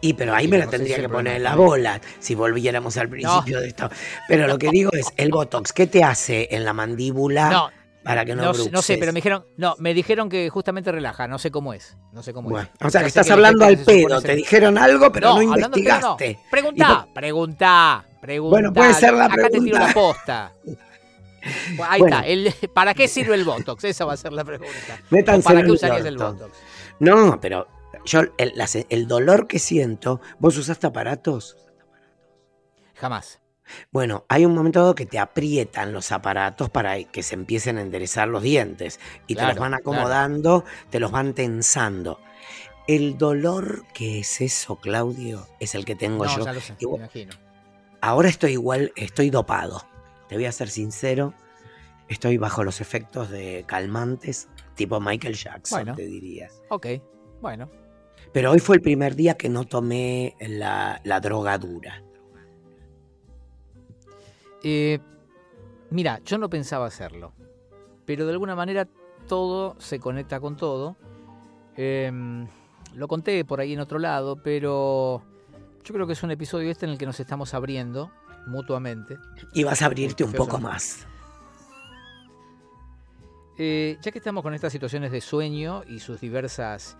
Y 0.00 0.14
pero 0.14 0.34
ahí 0.34 0.48
me 0.48 0.56
la 0.56 0.66
tendría 0.66 0.96
que 0.96 1.06
poner 1.06 1.36
en 1.36 1.42
la 1.42 1.54
bola 1.54 2.00
si 2.18 2.34
volviéramos 2.34 2.96
al 2.96 3.10
principio 3.10 3.60
de 3.60 3.68
esto. 3.68 3.90
Pero 4.26 4.46
lo 4.46 4.56
que 4.56 4.70
digo 4.70 4.90
es, 4.94 5.12
el 5.18 5.30
Botox, 5.30 5.74
¿qué 5.74 5.86
te 5.86 6.02
hace 6.02 6.48
en 6.50 6.64
la 6.64 6.72
mandíbula 6.72 7.50
No, 7.50 7.70
para 8.02 8.24
que 8.24 8.34
no 8.34 8.54
no, 8.54 8.70
no 8.72 8.80
sé, 8.80 8.96
pero 8.96 9.12
me 9.12 9.18
dijeron, 9.18 9.44
no, 9.58 9.74
me 9.80 9.92
dijeron 9.92 10.30
que 10.30 10.48
justamente 10.48 10.90
relaja, 10.90 11.28
no 11.28 11.38
sé 11.38 11.50
cómo 11.50 11.74
es. 11.74 11.94
No 12.14 12.22
sé 12.22 12.32
cómo 12.32 12.48
Bueno, 12.48 12.70
es. 12.80 12.86
o 12.86 12.88
sea 12.88 13.02
que 13.02 13.08
estás 13.08 13.30
hablando 13.30 13.66
al 13.66 13.76
pedo, 13.76 14.22
te 14.22 14.34
dijeron 14.34 14.78
algo, 14.78 15.12
pero 15.12 15.34
no, 15.34 15.52
hablando 15.52 15.76
investigaste. 15.76 16.38
Preguntá, 16.50 17.06
preguntá. 17.14 18.06
Bueno, 18.40 18.72
puede 18.72 18.94
ser 18.94 19.12
la 19.12 19.26
Acá 19.26 19.50
te 19.50 19.60
tiro 19.60 19.76
pregunta. 19.76 19.86
la 19.88 19.92
posta. 19.92 20.52
Ahí 21.88 22.00
Bueno. 22.00 22.16
está. 22.16 22.26
el- 22.28 22.54
¿Para 22.74 22.94
qué 22.94 23.08
sirve 23.08 23.34
el 23.34 23.44
Botox? 23.44 23.84
Esa 23.84 24.04
va 24.04 24.12
a 24.14 24.16
ser 24.16 24.32
la 24.32 24.44
pregunta. 24.44 24.72
Métanse 25.10 25.40
¿O 25.48 25.52
¿Para 25.52 25.62
qué 25.64 25.70
usarías 25.70 26.04
el. 26.04 26.16
Botox? 26.18 26.56
No, 26.98 27.40
pero 27.40 27.66
yo 28.04 28.20
el, 28.38 29.06
dolor 29.08 29.46
que 29.46 29.58
siento, 29.58 30.20
¿vos 30.38 30.56
usaste 30.56 30.86
aparatos? 30.86 31.56
Jamás. 32.94 33.40
Bueno, 33.90 34.24
hay 34.28 34.44
un 34.46 34.54
momento 34.54 34.80
dado 34.80 34.94
que 34.94 35.06
te 35.06 35.18
aprietan 35.18 35.92
los 35.92 36.12
aparatos 36.12 36.70
para 36.70 37.02
que 37.02 37.22
se 37.24 37.34
empiecen 37.34 37.78
a 37.78 37.82
enderezar 37.82 38.28
los 38.28 38.42
dientes 38.42 39.00
y 39.26 39.34
te 39.34 39.42
los 39.42 39.56
van 39.56 39.70
claro. 39.72 39.76
acomodando, 39.80 40.64
te 40.90 41.00
los 41.00 41.10
van 41.10 41.34
tensando. 41.34 42.20
El 42.86 43.18
dolor 43.18 43.84
que 43.92 44.20
es 44.20 44.40
eso, 44.40 44.76
Claudio, 44.76 45.48
es 45.58 45.74
el 45.74 45.84
que 45.84 45.96
tengo 45.96 46.24
No, 46.24 46.36
yo. 46.38 46.44
ya 46.44 46.52
lo 46.52 46.60
sé, 46.60 46.74
Y 46.78 46.84
me 46.86 46.90
vos- 46.92 46.98
imagino. 47.00 47.32
Ahora 48.00 48.28
estoy 48.28 48.52
igual, 48.52 48.92
estoy 48.94 49.30
dopado. 49.30 49.84
Te 50.28 50.34
voy 50.34 50.46
a 50.46 50.52
ser 50.52 50.68
sincero, 50.68 51.34
estoy 52.08 52.36
bajo 52.38 52.64
los 52.64 52.80
efectos 52.80 53.30
de 53.30 53.64
calmantes, 53.66 54.48
tipo 54.74 55.00
Michael 55.00 55.34
Jackson, 55.34 55.78
Bueno. 55.78 55.94
te 55.94 56.06
diría. 56.06 56.48
Ok, 56.68 56.86
bueno. 57.40 57.70
Pero 58.32 58.50
hoy 58.50 58.58
fue 58.58 58.76
el 58.76 58.82
primer 58.82 59.14
día 59.14 59.36
que 59.36 59.48
no 59.48 59.64
tomé 59.64 60.36
la, 60.40 61.00
la 61.04 61.20
droga 61.20 61.56
dura. 61.58 62.02
Eh, 64.62 64.98
mira, 65.90 66.20
yo 66.24 66.38
no 66.38 66.50
pensaba 66.50 66.86
hacerlo, 66.86 67.32
pero 68.04 68.26
de 68.26 68.32
alguna 68.32 68.56
manera 68.56 68.88
todo 69.28 69.76
se 69.78 70.00
conecta 70.00 70.40
con 70.40 70.56
todo. 70.56 70.96
Em, 71.76 72.46
lo 72.94 73.06
conté 73.08 73.44
por 73.44 73.60
ahí 73.60 73.74
en 73.74 73.80
otro 73.80 73.98
lado, 73.98 74.36
pero 74.42 75.22
yo 75.84 75.94
creo 75.94 76.06
que 76.06 76.14
es 76.14 76.22
un 76.22 76.30
episodio 76.30 76.70
este 76.70 76.86
en 76.86 76.92
el 76.92 76.98
que 76.98 77.06
nos 77.06 77.20
estamos 77.20 77.54
abriendo 77.54 78.10
mutuamente. 78.46 79.18
Y 79.52 79.64
vas 79.64 79.82
a 79.82 79.86
abrirte 79.86 80.24
un 80.24 80.32
poco 80.32 80.58
más. 80.58 81.06
Eh, 83.58 83.96
ya 84.02 84.12
que 84.12 84.18
estamos 84.18 84.42
con 84.42 84.52
estas 84.54 84.72
situaciones 84.72 85.10
de 85.12 85.20
sueño 85.20 85.82
y 85.88 85.98
sus 85.98 86.20
diversas 86.20 86.96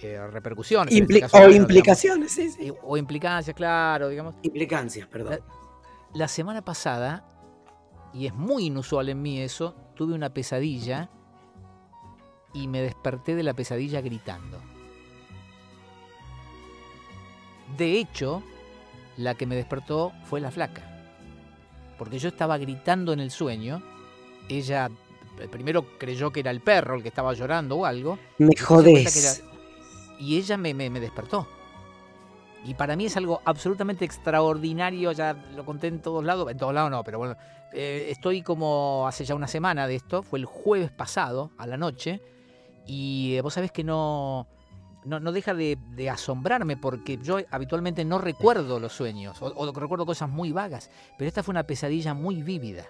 eh, 0.00 0.20
repercusiones, 0.30 0.94
Impli- 0.94 1.00
este 1.16 1.20
caso, 1.22 1.38
o 1.38 1.50
implicaciones, 1.50 2.30
sí, 2.30 2.50
sí. 2.50 2.66
y- 2.66 2.72
o 2.82 2.96
implicancias, 2.96 3.56
claro, 3.56 4.08
digamos. 4.08 4.34
Implicancias, 4.42 5.08
perdón. 5.08 5.40
La 6.14 6.28
semana 6.28 6.62
pasada, 6.62 7.24
y 8.12 8.26
es 8.26 8.34
muy 8.34 8.66
inusual 8.66 9.08
en 9.08 9.20
mí 9.22 9.40
eso, 9.40 9.74
tuve 9.94 10.14
una 10.14 10.32
pesadilla 10.32 11.10
y 12.54 12.68
me 12.68 12.80
desperté 12.82 13.34
de 13.34 13.42
la 13.42 13.54
pesadilla 13.54 14.00
gritando. 14.00 14.58
De 17.76 17.98
hecho, 17.98 18.42
la 19.18 19.34
que 19.34 19.44
me 19.46 19.54
despertó 19.56 20.12
fue 20.24 20.40
la 20.40 20.50
flaca. 20.50 20.82
Porque 21.98 22.18
yo 22.18 22.28
estaba 22.28 22.56
gritando 22.56 23.12
en 23.12 23.20
el 23.20 23.30
sueño. 23.30 23.82
Ella 24.48 24.88
eh, 25.40 25.48
primero 25.48 25.98
creyó 25.98 26.30
que 26.30 26.40
era 26.40 26.50
el 26.50 26.60
perro 26.60 26.94
el 26.94 27.02
que 27.02 27.08
estaba 27.08 27.34
llorando 27.34 27.76
o 27.76 27.84
algo. 27.84 28.18
Me 28.38 28.56
jodés. 28.56 29.40
era- 29.42 29.48
Y 30.18 30.36
ella 30.38 30.56
me, 30.56 30.72
me- 30.74 30.88
me 30.90 31.00
despertó. 31.00 31.46
Y 32.64 32.74
para 32.74 32.96
mí 32.96 33.06
es 33.06 33.16
algo 33.16 33.40
absolutamente 33.44 34.04
extraordinario, 34.04 35.12
ya 35.12 35.32
lo 35.54 35.64
conté 35.64 35.86
en 35.88 36.00
todos 36.00 36.24
lados, 36.24 36.50
en 36.50 36.56
todos 36.58 36.74
lados 36.74 36.90
no, 36.90 37.04
pero 37.04 37.18
bueno, 37.18 37.36
eh, 37.72 38.08
estoy 38.10 38.42
como 38.42 39.06
hace 39.06 39.24
ya 39.24 39.36
una 39.36 39.46
semana 39.46 39.86
de 39.86 39.94
esto, 39.94 40.24
fue 40.24 40.40
el 40.40 40.44
jueves 40.44 40.90
pasado, 40.90 41.52
a 41.56 41.68
la 41.68 41.76
noche, 41.76 42.20
y 42.84 43.34
eh, 43.36 43.42
vos 43.42 43.54
sabés 43.54 43.70
que 43.70 43.84
no, 43.84 44.48
no, 45.08 45.20
no 45.20 45.32
deja 45.32 45.54
de, 45.54 45.78
de 45.96 46.10
asombrarme 46.10 46.76
porque 46.76 47.18
yo 47.18 47.38
habitualmente 47.50 48.04
no 48.04 48.18
recuerdo 48.18 48.78
los 48.78 48.92
sueños, 48.92 49.40
o, 49.42 49.46
o 49.46 49.72
recuerdo 49.72 50.06
cosas 50.06 50.28
muy 50.28 50.52
vagas, 50.52 50.90
pero 51.16 51.28
esta 51.28 51.42
fue 51.42 51.52
una 51.52 51.64
pesadilla 51.64 52.14
muy 52.14 52.42
vívida. 52.42 52.86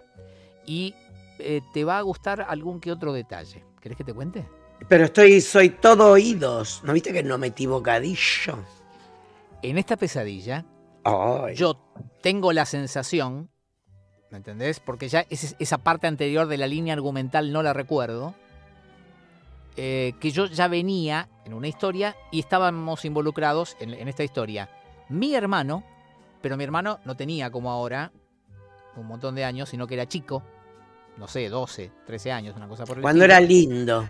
Y 0.66 0.94
eh, 1.38 1.62
te 1.72 1.84
va 1.84 1.98
a 1.98 2.02
gustar 2.02 2.44
algún 2.48 2.80
que 2.80 2.92
otro 2.92 3.12
detalle. 3.12 3.64
¿Querés 3.80 3.96
que 3.96 4.04
te 4.04 4.12
cuente? 4.12 4.46
Pero 4.88 5.04
estoy, 5.04 5.40
soy 5.40 5.70
todo 5.70 6.12
oídos. 6.12 6.82
¿No 6.84 6.92
viste 6.92 7.12
que 7.12 7.22
no 7.22 7.38
metí 7.38 7.66
bocadillo? 7.66 8.58
En 9.62 9.78
esta 9.78 9.96
pesadilla, 9.96 10.64
Ay. 11.04 11.54
yo 11.54 11.80
tengo 12.22 12.52
la 12.52 12.64
sensación, 12.64 13.50
¿me 14.30 14.38
entendés? 14.38 14.78
Porque 14.80 15.08
ya 15.08 15.26
esa 15.30 15.78
parte 15.78 16.06
anterior 16.06 16.46
de 16.46 16.58
la 16.58 16.66
línea 16.66 16.94
argumental 16.94 17.52
no 17.52 17.62
la 17.62 17.72
recuerdo, 17.72 18.34
eh, 19.76 20.14
que 20.20 20.30
yo 20.30 20.46
ya 20.46 20.68
venía 20.68 21.28
en 21.48 21.54
una 21.54 21.66
historia 21.68 22.14
y 22.30 22.40
estábamos 22.40 23.04
involucrados 23.06 23.76
en, 23.80 23.94
en 23.94 24.06
esta 24.06 24.22
historia. 24.22 24.68
Mi 25.08 25.34
hermano, 25.34 25.82
pero 26.42 26.56
mi 26.58 26.64
hermano 26.64 27.00
no 27.06 27.16
tenía 27.16 27.50
como 27.50 27.70
ahora 27.70 28.12
un 28.96 29.06
montón 29.06 29.34
de 29.34 29.44
años, 29.44 29.70
sino 29.70 29.86
que 29.86 29.94
era 29.94 30.06
chico, 30.06 30.42
no 31.16 31.26
sé, 31.26 31.48
12, 31.48 31.90
13 32.06 32.32
años, 32.32 32.54
una 32.56 32.68
cosa 32.68 32.84
por 32.84 32.98
el 32.98 33.02
Cuando 33.02 33.24
estilo. 33.24 33.34
era 33.38 33.46
lindo. 33.46 34.08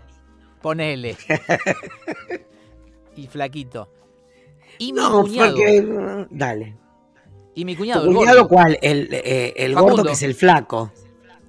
Ponele. 0.61 1.15
y 3.15 3.27
flaquito. 3.27 3.89
Y 4.77 4.91
mi 4.93 4.99
No, 4.99 5.21
cuñado. 5.21 5.55
porque. 5.55 6.27
Dale. 6.31 6.75
Y 7.55 7.65
mi 7.65 7.73
¿Tu 7.75 7.79
cuñado, 7.79 8.05
el 8.05 8.13
cuñado 8.15 8.37
gordo. 8.43 8.49
cuál? 8.49 8.79
El, 8.81 9.09
eh, 9.11 9.53
el 9.57 9.75
gordo 9.75 10.03
que 10.03 10.11
es 10.11 10.23
el 10.23 10.35
flaco. 10.35 10.91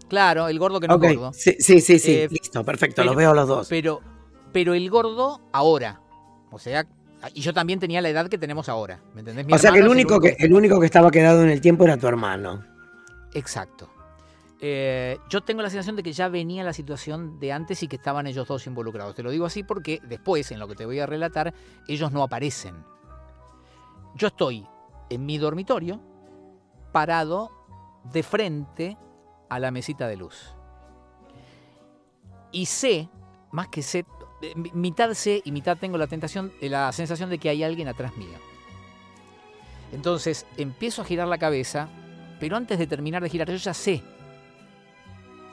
Claro, 0.09 0.49
el 0.49 0.59
gordo 0.59 0.81
que 0.81 0.89
no 0.89 0.95
es 0.95 1.01
gordo. 1.17 1.33
Sí, 1.33 1.57
sí, 1.61 1.81
sí, 1.81 1.99
sí. 1.99 2.13
Eh, 2.15 2.29
Listo, 2.31 2.65
perfecto. 2.65 2.97
pero- 2.97 3.07
los 3.07 3.17
veo 3.17 3.35
los 3.35 3.47
dos. 3.49 3.69
Pero, 3.69 4.01
pero 4.53 4.75
el 4.75 4.89
gordo 4.91 5.41
ahora. 5.53 6.01
O 6.51 6.59
sea, 6.59 6.87
y 7.35 7.41
yo 7.41 7.53
también 7.53 7.79
tenía 7.79 8.01
la 8.01 8.09
edad 8.09 8.29
que 8.29 8.39
tenemos 8.39 8.69
ahora. 8.69 9.01
¿Me 9.15 9.21
entendés? 9.21 9.47
Mi 9.47 9.53
o 9.53 9.59
sea 9.59 9.73
que 9.73 9.81
el 9.81 9.89
único 9.89 10.21
que, 10.21 10.37
el 10.39 10.53
único 10.53 10.81
que 10.81 10.87
estaba 10.87 11.11
quedado 11.11 11.43
en 11.43 11.51
el 11.51 11.61
tiempo 11.61 11.85
era 11.85 11.97
tu 11.97 12.07
hermano. 12.07 12.65
Exacto. 13.35 13.89
Eh, 14.63 15.19
yo 15.31 15.41
tengo 15.41 15.63
la 15.63 15.71
sensación 15.71 15.97
de 15.97 16.03
que 16.03 16.13
ya 16.13 16.29
venía 16.29 16.63
la 16.63 16.75
situación 16.75 17.41
de 17.41 17.53
antes 17.53 17.83
y 17.83 17.89
que 17.89 17.97
estaban 17.97 18.27
ellos 18.27 18.47
dos 18.47 18.67
involucrados. 18.67 19.15
Te 19.15 19.23
lo 19.23 19.31
digo 19.31 19.47
así 19.47 19.63
porque 19.63 20.01
después, 20.07 20.51
en 20.51 20.59
lo 20.59 20.69
que 20.69 20.75
te 20.75 20.85
voy 20.85 20.99
a 21.01 21.07
relatar, 21.07 21.55
ellos 21.89 22.13
no 22.13 22.23
aparecen. 22.23 22.75
Yo 24.17 24.29
estoy 24.29 24.67
en 25.09 25.25
mi 25.25 25.39
dormitorio, 25.39 26.01
parado 26.93 27.51
de 28.13 28.23
frente 28.23 28.99
a 29.49 29.59
la 29.59 29.71
mesita 29.71 30.09
de 30.09 30.17
luz. 30.17 30.55
Y 32.53 32.67
sé, 32.67 33.09
más 33.53 33.69
que 33.69 33.83
sé, 33.83 34.05
mitad 34.55 35.13
sé 35.15 35.43
y 35.45 35.53
mitad 35.53 35.77
tengo 35.77 35.99
la 35.99 36.07
tentación, 36.07 36.53
eh, 36.61 36.69
la 36.69 36.91
sensación 36.93 37.29
de 37.31 37.39
que 37.39 37.49
hay 37.51 37.63
alguien 37.63 37.89
atrás 37.89 38.17
mío. 38.17 38.39
Entonces 39.93 40.47
empiezo 40.57 41.03
a 41.03 41.05
girar 41.05 41.29
la 41.29 41.39
cabeza, 41.39 41.89
pero 42.39 42.57
antes 42.57 42.79
de 42.79 42.87
terminar 42.87 43.23
de 43.23 43.29
girar, 43.29 43.51
yo 43.51 43.57
ya 43.57 43.75
sé 43.75 44.03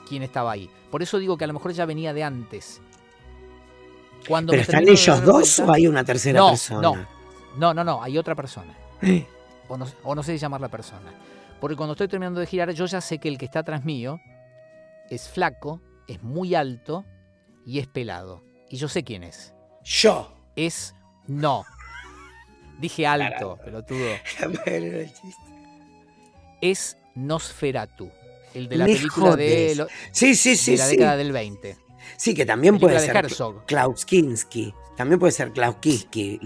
quién 0.08 0.22
estaba 0.22 0.52
ahí. 0.52 0.70
Por 0.90 1.02
eso 1.02 1.18
digo 1.18 1.36
que 1.36 1.44
a 1.44 1.46
lo 1.48 1.52
mejor 1.54 1.72
ya 1.72 1.84
venía 1.84 2.12
de 2.14 2.22
antes. 2.24 2.80
Cuando 4.26 4.52
¿Pero 4.52 4.62
están 4.62 4.88
ellos 4.88 5.22
dos 5.24 5.56
cuenta- 5.56 5.72
o 5.72 5.74
hay 5.74 5.86
una 5.86 6.04
tercera 6.04 6.38
No, 6.40 6.48
persona? 6.50 6.80
no. 6.80 6.96
No, 7.56 7.74
no, 7.74 7.84
no, 7.84 8.02
hay 8.02 8.16
otra 8.18 8.34
persona. 8.34 8.74
Eh, 9.02 9.26
O 9.68 9.76
no, 9.76 9.86
o 10.02 10.14
no 10.14 10.22
sé 10.22 10.32
si 10.32 10.38
llamarla 10.38 10.68
persona. 10.68 11.12
Porque 11.60 11.76
cuando 11.76 11.92
estoy 11.92 12.08
terminando 12.08 12.40
de 12.40 12.46
girar, 12.46 12.70
yo 12.72 12.86
ya 12.86 13.00
sé 13.00 13.18
que 13.18 13.28
el 13.28 13.36
que 13.36 13.44
está 13.44 13.60
atrás 13.60 13.84
mío 13.84 14.18
es 15.10 15.28
flaco, 15.28 15.80
es 16.06 16.22
muy 16.22 16.54
alto 16.54 17.04
y 17.66 17.78
es 17.80 17.86
pelado. 17.86 18.42
Y 18.70 18.76
yo 18.76 18.88
sé 18.88 19.02
quién 19.04 19.24
es. 19.24 19.52
Yo. 19.84 20.32
Es 20.56 20.94
no. 21.26 21.64
Dije 22.80 23.06
alto, 23.06 23.58
pelotudo. 23.64 24.06
El 24.66 25.06
chiste. 25.12 25.42
Es 26.60 26.96
Nosferatu. 27.14 28.10
El 28.54 28.68
de 28.68 28.76
la 28.76 28.86
Me 28.86 28.94
película 28.94 29.36
de, 29.36 29.48
jodes. 29.48 29.76
lo- 29.76 29.86
Sí, 30.12 30.34
sí, 30.34 30.50
de 30.50 30.56
sí, 30.56 30.76
la 30.76 30.86
sí. 30.86 30.96
década 30.96 31.16
del 31.16 31.32
20. 31.32 31.76
Sí, 32.16 32.34
que 32.34 32.46
también 32.46 32.78
puede 32.78 32.94
de 32.94 33.00
ser 33.06 33.16
Herzog. 33.16 33.66
Klaus 33.66 34.04
Kinski. 34.04 34.72
También 34.96 35.18
puede 35.20 35.32
ser 35.32 35.52
Klaus 35.52 35.76
Kinski, 35.76 36.40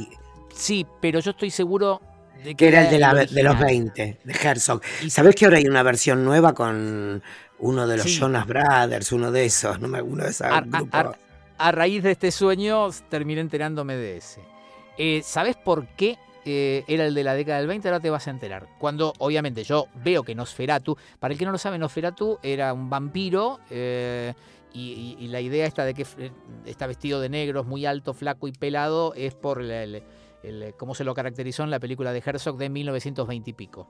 Sí, 0.55 0.87
pero 1.01 1.21
yo 1.21 1.31
estoy 1.31 1.51
seguro 1.51 2.01
de 2.45 2.51
que, 2.51 2.57
que 2.57 2.69
era 2.69 2.85
el 2.85 2.91
de, 2.91 2.99
la- 2.99 3.15
de 3.15 3.21
los 3.43 3.55
original. 3.55 3.65
20, 3.65 4.19
de 4.25 4.33
Herzog. 4.33 4.83
Y- 5.03 5.11
¿Sabés 5.11 5.35
que 5.35 5.45
ahora 5.47 5.59
hay 5.59 5.67
una 5.67 5.83
versión 5.83 6.25
nueva 6.25 6.53
con 6.55 7.23
uno 7.61 7.87
de 7.87 7.97
los 7.97 8.05
Sí. 8.07 8.19
Jonas 8.19 8.47
Brothers, 8.47 9.13
uno 9.13 9.31
de 9.31 9.45
esos, 9.47 9.81
no 9.81 9.89
me 9.89 10.03
uno 10.03 10.25
de 10.25 10.31
esos 10.31 10.47
A- 10.47 10.59
a- 10.59 10.61
grupos. 10.63 10.89
a- 10.93 11.19
a 11.63 11.71
raíz 11.71 12.03
de 12.03 12.11
este 12.11 12.33
sueño 12.33 12.89
terminé 13.09 13.41
enterándome 13.41 13.95
de 13.95 14.17
ese. 14.17 14.41
Eh, 14.99 15.23
¿Sabes 15.23 15.55
por 15.57 15.87
qué 15.87 16.19
eh, 16.45 16.83
era 16.89 17.07
el 17.07 17.15
de 17.15 17.23
la 17.23 17.35
década 17.35 17.59
del 17.59 17.69
20? 17.69 17.87
Ahora 17.89 18.01
te 18.01 18.11
vas 18.11 18.27
a 18.27 18.31
enterar. 18.31 18.67
Cuando, 18.79 19.13
obviamente, 19.19 19.63
yo 19.63 19.87
veo 19.95 20.25
que 20.25 20.35
Nosferatu, 20.35 20.97
para 21.21 21.33
el 21.33 21.39
que 21.39 21.45
no 21.45 21.53
lo 21.53 21.59
sabe, 21.59 21.79
Nosferatu 21.79 22.39
era 22.43 22.73
un 22.73 22.91
vampiro 22.91 23.61
eh, 23.71 24.35
y, 24.75 25.29
la 25.29 25.41
idea 25.41 25.65
esta 25.65 25.85
de 25.85 25.95
que 25.95 26.05
eh, 26.19 26.33
está 26.67 26.89
vestido 26.89 27.21
de 27.21 27.29
negro, 27.29 27.61
es 27.61 27.67
muy 27.67 27.87
alto, 27.87 28.13
flaco 28.13 28.49
y 28.49 28.53
pelado, 28.53 29.15
es 29.15 29.35
por 29.35 29.63
el- 29.63 30.03
cómo 30.77 30.97
se 30.97 31.05
lo 31.05 31.15
caracterizó 31.15 31.63
en 31.63 31.71
la 31.71 31.79
película 31.79 32.13
de 32.13 32.21
Herzog 32.27 32.57
de 32.57 32.69
1920 32.69 33.51
y 33.51 33.53
pico. 33.53 33.87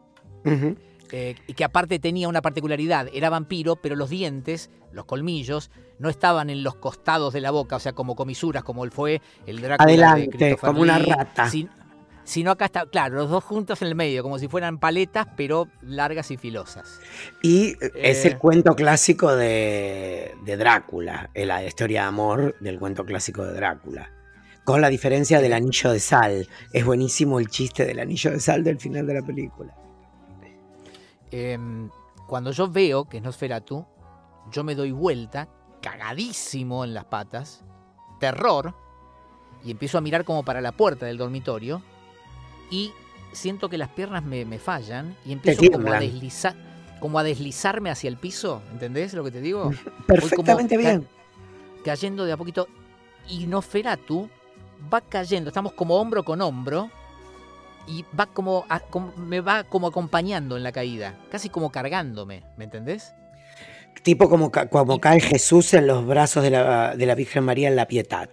Eh, 1.15 1.35
y 1.47 1.53
que 1.53 1.65
aparte 1.65 1.99
tenía 1.99 2.27
una 2.29 2.41
particularidad, 2.41 3.07
era 3.13 3.29
vampiro, 3.29 3.77
pero 3.77 3.97
los 3.97 4.09
dientes, 4.09 4.71
los 4.93 5.05
colmillos, 5.05 5.71
no 5.99 6.09
estaban 6.09 6.49
en 6.49 6.63
los 6.63 6.75
costados 6.77 7.35
de 7.35 7.43
la 7.43 7.51
boca, 7.51 7.77
o 7.77 7.81
sea, 7.81 7.93
como 7.93 8.17
comisuras, 8.17 8.65
como 8.65 8.85
él 8.85 8.91
fue 8.91 9.21
el 9.47 9.61
Drácula 9.61 9.85
de 9.87 9.93
Adelante, 9.93 10.29
Christopher 10.31 10.59
como 10.71 10.81
una 10.81 10.99
rata. 10.99 11.51
sin- 11.51 11.69
sino 12.25 12.53
acá 12.53 12.67
está, 12.67 12.87
claro, 12.87 13.17
los 13.17 13.29
dos 13.29 13.43
juntos 13.45 13.83
en 13.83 13.89
el 13.89 13.95
medio, 13.95 14.23
como 14.23 14.39
si 14.39 14.47
fueran 14.49 14.79
paletas, 14.79 15.27
pero 15.37 15.69
largas 15.83 16.31
y 16.31 16.37
filosas. 16.39 17.01
Y 17.43 17.75
es 17.97 18.25
el 18.25 18.33
Eh. 18.35 18.39
cuento 18.39 18.75
clásico 18.75 19.35
de, 19.37 20.33
de 20.47 20.57
Drácula, 20.57 21.29
eh, 21.35 21.45
la 21.45 21.63
historia 21.65 22.03
de 22.03 22.07
amor 22.09 22.57
del 22.61 22.79
cuento 22.79 23.05
clásico 23.05 23.45
de 23.45 23.53
Drácula. 23.55 24.11
Con 24.65 24.81
la 24.81 24.89
diferencia 24.89 25.41
del 25.41 25.53
anillo 25.53 25.91
de 25.91 25.99
sal. 26.01 26.49
Es 26.73 26.85
buenísimo 26.87 27.41
el 27.41 27.49
chiste 27.49 27.85
del 27.85 27.99
anillo 27.99 28.31
de 28.31 28.39
sal 28.41 28.63
del 28.63 28.79
final 28.79 29.05
de 29.07 29.15
la 29.15 29.23
película. 29.23 29.75
Em, 31.33 31.89
cuando 32.27 32.53
yo 32.53 32.69
veo 32.69 33.07
que 33.07 33.17
es 33.17 33.23
Nosferatu, 33.23 33.85
yo 34.51 34.65
me 34.65 34.75
doy 34.75 34.93
vuelta, 34.93 35.49
cagadísimo 35.81 36.85
en 36.85 36.95
las 36.95 37.07
patas, 37.07 37.65
terror, 38.21 38.75
y 39.65 39.71
empiezo 39.71 39.99
a 39.99 40.01
mirar 40.01 40.25
como 40.25 40.45
para 40.45 40.61
la 40.61 40.73
puerta 40.73 41.07
del 41.07 41.17
dormitorio, 41.19 41.83
y 42.71 42.93
siento 43.33 43.69
que 43.69 43.79
las 43.79 43.89
piernas 43.89 44.23
me, 44.25 44.45
me 44.45 44.59
fallan, 44.59 45.17
y 45.25 45.33
empiezo 45.33 45.63
como 45.73 45.93
a 45.93 45.99
deslizar, 46.01 46.55
como 47.01 47.19
a 47.19 47.23
deslizarme 47.23 47.91
hacia 47.91 48.09
el 48.09 48.17
piso, 48.17 48.63
¿entendés 48.73 49.15
lo 49.15 49.25
que 49.25 49.31
te 49.31 49.41
digo? 49.41 49.71
Perfectamente 50.07 50.77
como- 50.77 50.87
bien. 50.87 51.09
Cayendo 51.85 52.25
de 52.25 52.33
a 52.33 52.37
poquito, 52.37 52.69
y 53.29 53.47
Nosferatu 53.47 54.29
va 54.93 55.01
cayendo, 55.01 55.49
estamos 55.49 55.73
como 55.73 55.97
hombro 55.97 56.25
con 56.25 56.41
hombro, 56.41 56.91
y 57.87 58.05
va 58.19 58.27
como, 58.27 58.65
a- 58.69 58.81
como- 58.81 59.13
me 59.17 59.41
va 59.41 59.65
como 59.65 59.87
acompañando 59.89 60.57
en 60.57 60.63
la 60.63 60.73
caída, 60.73 61.19
casi 61.31 61.49
como 61.49 61.71
cargándome, 61.71 62.45
¿me 62.57 62.65
entendés? 62.65 63.13
Tipo 64.03 64.29
como, 64.29 64.51
como 64.51 65.01
cae 65.01 65.21
Jesús 65.21 65.75
en 65.75 65.87
los 65.87 66.07
brazos 66.07 66.43
de 66.43 66.51
la, 66.51 66.97
de 66.97 67.07
la 67.07 67.15
Virgen 67.15 67.45
María 67.45 67.69
en 67.69 67.77
la 67.77 67.87
Pietad. 67.87 68.29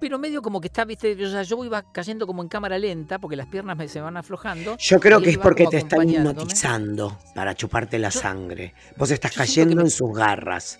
Pero 0.00 0.18
medio 0.18 0.42
como 0.42 0.60
que 0.60 0.66
está, 0.66 0.84
viste, 0.84 1.12
o 1.24 1.30
sea, 1.30 1.42
yo 1.44 1.64
iba 1.64 1.82
cayendo 1.92 2.26
como 2.26 2.42
en 2.42 2.48
cámara 2.48 2.78
lenta 2.78 3.18
porque 3.18 3.36
las 3.36 3.46
piernas 3.46 3.76
me 3.78 3.88
se 3.88 4.00
van 4.02 4.16
aflojando. 4.18 4.76
Yo 4.76 5.00
creo 5.00 5.22
que 5.22 5.30
es 5.30 5.38
porque 5.38 5.66
te 5.66 5.78
están 5.78 6.10
hipnotizando 6.10 7.16
para 7.34 7.54
chuparte 7.54 7.98
la 7.98 8.10
Yo- 8.10 8.20
sangre. 8.20 8.74
Vos 8.98 9.10
estás 9.10 9.32
cayendo 9.32 9.76
me- 9.76 9.82
en 9.82 9.90
sus 9.90 10.12
garras. 10.12 10.78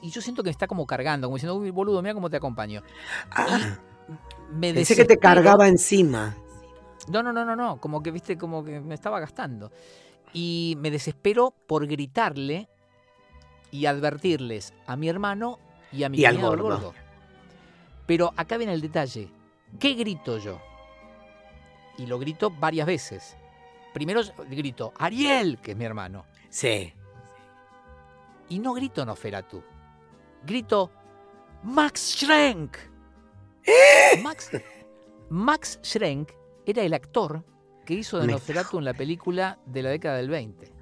Y 0.00 0.10
yo 0.10 0.22
siento 0.22 0.42
que 0.42 0.48
me 0.48 0.52
está 0.52 0.66
como 0.66 0.86
cargando, 0.86 1.26
como 1.26 1.36
diciendo, 1.36 1.56
uy, 1.56 1.70
boludo, 1.70 2.00
mira 2.00 2.14
cómo 2.14 2.30
te 2.30 2.36
acompaño. 2.38 2.82
Ah, 3.30 3.76
Me 4.54 4.72
pensé 4.72 4.96
que 4.96 5.04
te 5.04 5.18
cargaba 5.18 5.68
encima. 5.68 6.34
No, 7.08 7.22
no, 7.22 7.32
no, 7.32 7.44
no, 7.44 7.56
no, 7.56 7.80
como 7.80 8.02
que, 8.02 8.10
viste, 8.10 8.36
como 8.36 8.64
que 8.64 8.80
me 8.80 8.94
estaba 8.94 9.20
gastando. 9.20 9.70
Y 10.32 10.76
me 10.78 10.90
desespero 10.90 11.52
por 11.66 11.86
gritarle 11.86 12.68
y 13.70 13.86
advertirles 13.86 14.72
a 14.86 14.96
mi 14.96 15.08
hermano 15.08 15.58
y 15.90 16.04
a 16.04 16.08
mi 16.08 16.18
Y 16.18 16.24
al 16.24 16.38
gordo. 16.38 16.94
Pero 18.06 18.32
acá 18.36 18.56
viene 18.56 18.72
el 18.72 18.80
detalle. 18.80 19.30
¿Qué 19.78 19.94
grito 19.94 20.38
yo? 20.38 20.60
Y 21.98 22.06
lo 22.06 22.18
grito 22.18 22.50
varias 22.50 22.86
veces. 22.86 23.36
Primero 23.92 24.22
grito, 24.48 24.92
Ariel, 24.98 25.58
que 25.58 25.72
es 25.72 25.76
mi 25.76 25.84
hermano. 25.84 26.24
Sí. 26.48 26.92
Y 28.48 28.58
no 28.58 28.72
grito 28.74 29.04
Noferatu. 29.04 29.62
Grito 30.44 30.90
Max 31.62 32.16
Schrenk. 32.16 32.76
Max, 34.22 34.50
Max 35.30 35.78
Schrenk 35.82 36.30
era 36.66 36.82
el 36.82 36.94
actor 36.94 37.44
que 37.84 37.94
hizo 37.94 38.18
de 38.18 38.26
Nosferatu 38.26 38.78
en 38.78 38.84
la 38.84 38.94
película 38.94 39.58
de 39.66 39.82
la 39.82 39.90
década 39.90 40.16
del 40.16 40.28
20. 40.28 40.72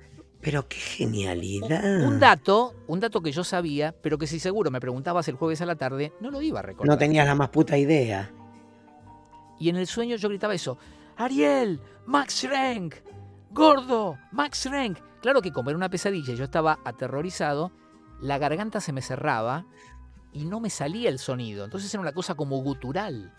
Pero 0.40 0.66
qué 0.68 0.76
genialidad. 0.76 2.02
Un 2.06 2.18
dato, 2.18 2.74
un 2.86 3.00
dato 3.00 3.20
que 3.20 3.32
yo 3.32 3.44
sabía, 3.44 3.94
pero 4.00 4.16
que 4.16 4.26
si 4.26 4.38
seguro 4.38 4.70
me 4.70 4.80
preguntabas 4.80 5.28
el 5.28 5.34
jueves 5.34 5.60
a 5.60 5.66
la 5.66 5.76
tarde, 5.76 6.12
no 6.20 6.30
lo 6.30 6.40
iba 6.40 6.60
a 6.60 6.62
recordar. 6.62 6.88
No 6.88 6.98
tenías 6.98 7.26
la 7.26 7.34
más 7.34 7.50
puta 7.50 7.76
idea. 7.76 8.30
Y 9.58 9.68
en 9.68 9.76
el 9.76 9.86
sueño 9.86 10.16
yo 10.16 10.28
gritaba 10.30 10.54
eso. 10.54 10.78
Ariel, 11.16 11.80
Max 12.06 12.40
Schrenk, 12.40 12.94
gordo, 13.50 14.18
Max 14.32 14.62
Schrenk. 14.62 14.98
Claro 15.20 15.42
que 15.42 15.52
como 15.52 15.68
era 15.68 15.76
una 15.76 15.90
pesadilla 15.90 16.32
y 16.32 16.36
yo 16.36 16.44
estaba 16.44 16.78
aterrorizado, 16.84 17.72
la 18.22 18.38
garganta 18.38 18.80
se 18.80 18.94
me 18.94 19.02
cerraba 19.02 19.66
y 20.32 20.46
no 20.46 20.60
me 20.60 20.70
salía 20.70 21.10
el 21.10 21.18
sonido. 21.18 21.66
Entonces 21.66 21.92
era 21.92 22.00
una 22.00 22.12
cosa 22.12 22.34
como 22.34 22.62
gutural. 22.62 23.34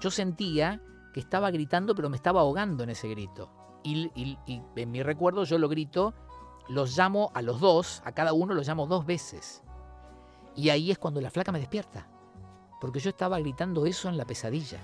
Yo 0.00 0.10
sentía 0.10 0.80
que 1.12 1.20
estaba 1.20 1.50
gritando, 1.50 1.94
pero 1.94 2.08
me 2.10 2.16
estaba 2.16 2.40
ahogando 2.40 2.84
en 2.84 2.90
ese 2.90 3.08
grito. 3.08 3.50
Y, 3.82 4.10
y- 4.14 4.38
y 4.46 4.62
en 4.76 4.90
mi 4.90 5.02
recuerdo 5.02 5.44
yo 5.44 5.58
lo 5.58 5.68
grito, 5.68 6.14
los 6.68 6.96
llamo 6.96 7.30
a 7.34 7.42
los 7.42 7.60
dos, 7.60 8.02
a 8.04 8.12
cada 8.12 8.32
uno 8.32 8.54
los 8.54 8.66
llamo 8.68 8.86
dos 8.86 9.06
veces. 9.06 9.62
Y 10.54 10.68
ahí 10.70 10.90
es 10.90 10.98
cuando 10.98 11.20
la 11.20 11.30
flaca 11.30 11.52
me 11.52 11.58
despierta. 11.58 12.06
Porque 12.80 13.00
yo 13.00 13.10
estaba 13.10 13.38
gritando 13.38 13.86
eso 13.86 14.08
en 14.08 14.16
la 14.16 14.24
pesadilla. 14.24 14.78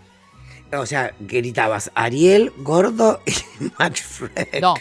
O 0.77 0.85
sea, 0.87 1.15
gritabas 1.21 1.91
Ariel, 1.95 2.53
gordo 2.59 3.21
y 3.27 3.33
Max 3.79 4.03
Freck. 4.03 4.61
No, 4.61 4.75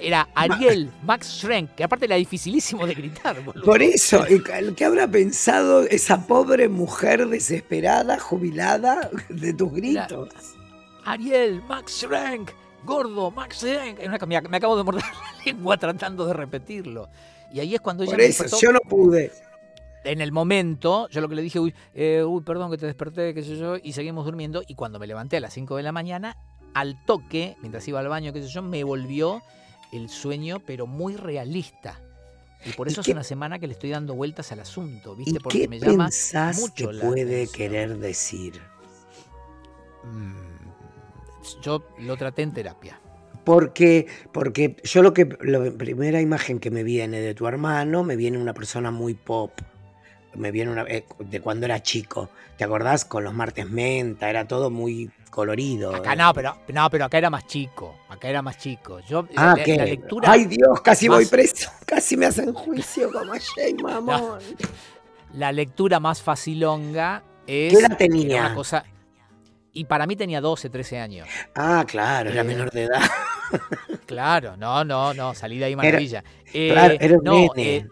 era 0.00 0.28
Ariel 0.34 0.92
Max 1.02 1.28
Schrenk, 1.40 1.74
que 1.74 1.84
aparte 1.84 2.04
era 2.06 2.16
dificilísimo 2.16 2.86
de 2.86 2.94
gritar. 2.94 3.42
boludo. 3.42 3.64
Por 3.64 3.82
eso, 3.82 4.24
¿y 4.28 4.42
¿qué 4.74 4.84
habrá 4.84 5.08
pensado 5.08 5.82
esa 5.82 6.26
pobre 6.26 6.68
mujer 6.68 7.28
desesperada, 7.28 8.18
jubilada 8.18 9.10
de 9.28 9.52
tus 9.54 9.72
gritos? 9.72 10.28
Ariel 11.04 11.62
Max 11.62 12.00
Schrenk, 12.00 12.50
gordo 12.84 13.30
Max. 13.30 13.62
Es 13.62 13.94
una- 14.06 14.18
Me, 14.26 14.40
me 14.42 14.56
acabo 14.56 14.76
de 14.76 14.82
morder 14.84 15.02
la 15.38 15.44
lengua 15.44 15.76
tratando 15.76 16.26
de 16.26 16.32
repetirlo. 16.34 17.08
Y 17.52 17.60
ahí 17.60 17.74
es 17.74 17.80
cuando 17.80 18.02
ella 18.02 18.12
Por 18.12 18.18
me 18.18 18.26
eso, 18.26 18.42
despertó. 18.44 18.66
yo 18.66 18.72
no 18.72 18.80
pude. 18.80 19.30
En 20.04 20.20
el 20.20 20.32
momento, 20.32 21.08
yo 21.08 21.20
lo 21.22 21.28
que 21.28 21.34
le 21.34 21.42
dije, 21.42 21.58
uy, 21.60 21.72
eh, 21.94 22.22
uy, 22.26 22.42
perdón 22.42 22.70
que 22.70 22.76
te 22.76 22.84
desperté, 22.86 23.32
qué 23.32 23.42
sé 23.42 23.56
yo, 23.56 23.76
y 23.82 23.92
seguimos 23.94 24.26
durmiendo. 24.26 24.62
Y 24.66 24.74
cuando 24.74 24.98
me 24.98 25.06
levanté 25.06 25.38
a 25.38 25.40
las 25.40 25.54
5 25.54 25.76
de 25.76 25.82
la 25.82 25.92
mañana, 25.92 26.36
al 26.74 27.02
toque, 27.06 27.56
mientras 27.60 27.86
iba 27.88 28.00
al 28.00 28.08
baño, 28.08 28.32
qué 28.32 28.42
sé 28.42 28.48
yo, 28.48 28.60
me 28.60 28.84
volvió 28.84 29.40
el 29.92 30.10
sueño, 30.10 30.58
pero 30.66 30.86
muy 30.86 31.16
realista. 31.16 32.00
Y 32.66 32.72
por 32.72 32.86
¿Y 32.88 32.90
eso 32.92 33.00
qué- 33.02 33.10
hace 33.10 33.12
una 33.12 33.24
semana 33.24 33.58
que 33.58 33.66
le 33.66 33.72
estoy 33.74 33.90
dando 33.90 34.14
vueltas 34.14 34.50
al 34.52 34.60
asunto, 34.60 35.14
¿viste? 35.14 35.36
¿Y 35.36 35.38
Porque 35.38 35.60
qué 35.62 35.68
me 35.68 35.78
llama 35.78 36.08
mucho 36.56 36.74
que 36.74 36.86
puede 36.88 37.46
querer 37.48 37.96
decir? 37.98 38.60
Mm, 40.02 40.53
Yo 41.62 41.82
lo 41.98 42.16
traté 42.16 42.42
en 42.42 42.52
terapia. 42.52 43.00
Porque, 43.44 44.06
porque 44.32 44.76
yo 44.84 45.02
lo 45.02 45.12
que, 45.12 45.28
la 45.42 45.70
primera 45.70 46.20
imagen 46.20 46.60
que 46.60 46.70
me 46.70 46.82
viene 46.82 47.20
de 47.20 47.34
tu 47.34 47.46
hermano, 47.46 48.02
me 48.02 48.16
viene 48.16 48.38
una 48.38 48.54
persona 48.54 48.90
muy 48.90 49.14
pop. 49.14 49.52
Me 50.34 50.50
viene 50.50 50.72
una, 50.72 50.82
eh, 50.88 51.04
de 51.18 51.40
cuando 51.40 51.66
era 51.66 51.82
chico. 51.82 52.30
¿Te 52.56 52.64
acordás? 52.64 53.04
Con 53.04 53.22
los 53.22 53.34
martes 53.34 53.68
menta, 53.68 54.30
era 54.30 54.48
todo 54.48 54.70
muy 54.70 55.10
colorido. 55.30 55.94
Acá 55.94 56.14
eh. 56.14 56.16
no, 56.16 56.32
pero, 56.32 56.56
no, 56.72 56.88
pero 56.90 57.04
acá 57.04 57.18
era 57.18 57.28
más 57.30 57.46
chico. 57.46 57.96
Acá 58.08 58.28
era 58.28 58.40
más 58.40 58.56
chico. 58.58 59.00
Yo, 59.00 59.28
Ah, 59.36 59.54
la, 59.66 59.84
lectura. 59.84 60.30
Ay, 60.30 60.46
Dios, 60.46 60.80
casi 60.80 61.08
voy 61.08 61.26
preso. 61.26 61.70
Casi 61.86 62.16
me 62.16 62.26
hacen 62.26 62.52
juicio 62.54 63.12
como 63.12 63.32
a 63.34 63.38
Jay 63.38 63.74
Mamón. 63.82 64.38
La 65.34 65.52
lectura 65.52 66.00
más 66.00 66.22
facilonga 66.22 67.22
es. 67.46 67.72
¿Qué 67.74 67.78
edad 67.84 67.96
tenía? 67.98 68.46
una 68.46 68.54
cosa- 68.54 68.84
y 69.74 69.84
para 69.84 70.06
mí 70.06 70.16
tenía 70.16 70.40
12, 70.40 70.70
13 70.70 70.98
años. 71.00 71.28
Ah, 71.54 71.84
claro, 71.86 72.30
era 72.30 72.40
Eh, 72.40 72.44
menor 72.44 72.70
de 72.70 72.84
edad. 72.84 73.02
Claro, 74.06 74.56
no, 74.56 74.84
no, 74.84 75.14
no, 75.14 75.34
salí 75.34 75.58
de 75.58 75.66
ahí 75.66 75.76
maravilla. 75.76 76.24
Eh, 76.52 76.70
claro, 76.72 76.94
era 76.98 77.16
un 77.18 77.24
no, 77.24 77.32
nene. 77.54 77.76
eh, 77.76 77.86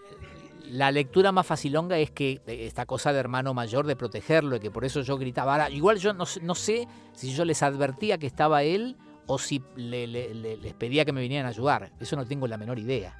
la 0.70 0.90
lectura 0.90 1.30
más 1.32 1.46
facilonga 1.46 1.98
es 1.98 2.10
que 2.10 2.40
eh, 2.46 2.66
esta 2.66 2.86
cosa 2.86 3.12
de 3.12 3.18
hermano 3.20 3.54
mayor, 3.54 3.86
de 3.86 3.96
protegerlo, 3.96 4.56
y 4.56 4.60
que 4.60 4.70
por 4.70 4.84
eso 4.84 5.02
yo 5.02 5.18
gritaba. 5.18 5.52
Ahora, 5.52 5.70
igual 5.70 5.98
yo 5.98 6.12
no, 6.14 6.26
sé- 6.26 6.40
no 6.40 6.54
sé 6.54 6.88
si 7.14 7.32
yo 7.34 7.44
les 7.44 7.62
advertía 7.62 8.18
que 8.18 8.26
estaba 8.26 8.62
él 8.62 8.96
o 9.26 9.38
si 9.38 9.62
le- 9.76 10.06
le- 10.06 10.34
le- 10.34 10.56
les 10.56 10.74
pedía 10.74 11.04
que 11.04 11.12
me 11.12 11.20
vinieran 11.20 11.46
a 11.46 11.50
ayudar. 11.50 11.90
Eso 12.00 12.16
no 12.16 12.26
tengo 12.26 12.46
la 12.46 12.56
menor 12.56 12.78
idea. 12.78 13.16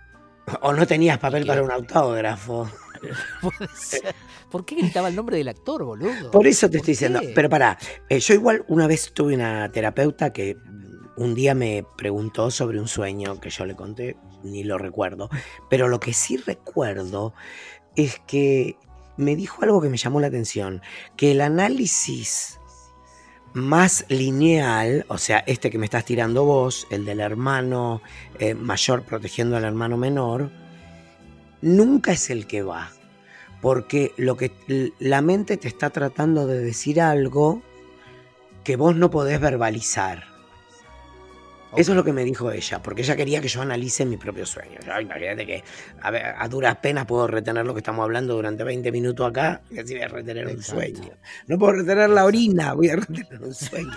O 0.63 0.73
no 0.73 0.87
tenías 0.87 1.19
papel 1.19 1.47
para 1.47 1.63
un 1.63 1.71
autógrafo. 1.71 2.69
¿Por 4.51 4.65
qué 4.65 4.77
gritaba 4.77 5.09
el 5.09 5.17
nombre 5.17 5.37
del 5.37 5.49
actor, 5.49 5.85
boludo? 5.85 6.31
Por 6.31 6.47
eso 6.47 6.67
te 6.69 6.73
¿Por 6.73 6.77
estoy 6.79 6.93
diciendo. 6.93 7.21
Pero 7.35 7.49
pará, 7.49 7.79
eh, 8.09 8.21
yo 8.21 8.35
igual 8.35 8.65
una 8.69 8.87
vez 8.87 9.13
tuve 9.13 9.35
una 9.35 9.71
terapeuta 9.73 10.33
que 10.33 10.57
un 11.17 11.35
día 11.35 11.55
me 11.55 11.85
preguntó 11.97 12.51
sobre 12.51 12.81
un 12.81 12.89
sueño 12.89 13.41
que 13.41 13.51
yo 13.51 13.67
le 13.67 13.77
conté, 13.77 14.17
ni 14.43 14.65
lo 14.65 14.79
recuerdo, 14.79 15.29
pero 15.69 15.89
lo 15.89 16.01
que 16.01 16.13
sí 16.13 16.37
recuerdo 16.37 17.35
es 17.97 18.21
que 18.27 18.77
me 19.17 19.37
dijo 19.37 19.63
algo 19.63 19.81
que 19.81 19.89
me 19.89 19.99
llamó 19.99 20.21
la 20.21 20.29
atención, 20.29 20.83
que 21.17 21.33
el 21.33 21.41
análisis 21.43 22.59
más 23.53 24.07
lineal, 24.09 25.05
o 25.09 25.19
sea, 25.19 25.39
este 25.47 25.71
que 25.71 25.79
me 25.79 25.85
estás 25.85 26.05
tirando 26.05 26.45
vos, 26.45 26.87
el 26.91 27.05
del 27.05 27.21
hermano 27.21 28.01
eh, 28.39 28.55
mayor 28.55 29.03
protegiendo 29.03 29.57
al 29.57 29.65
hermano 29.65 29.99
menor, 29.99 30.51
nunca 31.63 32.13
es 32.13 32.29
el 32.31 32.47
que 32.47 32.63
va, 32.63 32.91
porque 33.61 34.13
lo 34.17 34.37
que 34.37 34.53
la 34.99 35.23
mente 35.23 35.57
te 35.57 35.69
está 35.69 35.91
tratando 35.91 36.47
de 36.47 36.61
decir 36.61 37.01
algo 37.01 37.63
que 38.65 38.77
vos 38.77 38.95
no 38.95 39.11
podés 39.11 39.41
verbalizar. 39.41 40.25
Eso 41.75 41.93
es 41.93 41.97
lo 41.97 42.05
que 42.05 42.13
me 42.13 42.23
dijo 42.23 42.53
ella, 42.53 42.83
porque 42.83 43.01
ella 43.01 43.17
quería 43.17 43.41
que 43.41 43.49
yo 43.49 43.63
analice 43.63 44.05
mi 44.05 44.19
propio 44.19 44.45
sueño. 44.45 44.79
imagínate 45.01 45.47
que 45.47 45.65
a, 46.03 46.47
duras 46.49 46.77
penas 46.77 47.07
puedo 47.07 47.27
retener 47.27 47.65
lo 47.65 47.73
que 47.73 47.79
estamos 47.81 48.03
hablando 48.03 48.35
durante 48.35 48.63
20 48.63 48.93
minutos 48.93 49.31
acá, 49.31 49.63
y 49.71 49.79
así 49.79 49.95
voy 49.95 50.03
a 50.03 50.09
retener 50.09 50.49
un 50.49 50.63
sueño. 50.63 51.15
No 51.47 51.59
puedo 51.59 51.73
retener 51.73 52.11
la 52.11 52.27
orina, 52.27 52.75
voy 52.75 52.91
a 52.91 52.97
retener 52.97 53.43
un 53.43 53.55
sueño. 53.55 53.97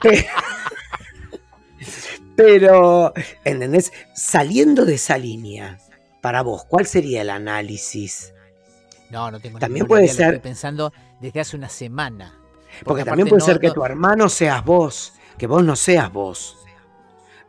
pero, 2.36 3.12
¿entendés? 3.44 3.92
Saliendo 4.14 4.84
de 4.84 4.94
esa 4.94 5.18
línea, 5.18 5.78
para 6.26 6.42
vos, 6.42 6.64
¿cuál 6.64 6.86
sería 6.86 7.22
el 7.22 7.30
análisis? 7.30 8.34
No, 9.10 9.30
no 9.30 9.38
tengo 9.38 9.60
También 9.60 9.86
puede 9.86 10.08
ser. 10.08 10.34
Estoy 10.34 10.40
pensando 10.40 10.92
desde 11.20 11.38
hace 11.38 11.56
una 11.56 11.68
semana. 11.68 12.36
Porque, 12.82 13.04
también 13.04 13.28
puede 13.28 13.42
ser 13.42 13.60
que 13.60 13.70
tu 13.70 13.84
hermano 13.84 14.28
seas 14.28 14.64
vos, 14.64 15.12
que 15.38 15.46
vos 15.46 15.62
no 15.62 15.76
seas 15.76 16.12
vos. 16.12 16.58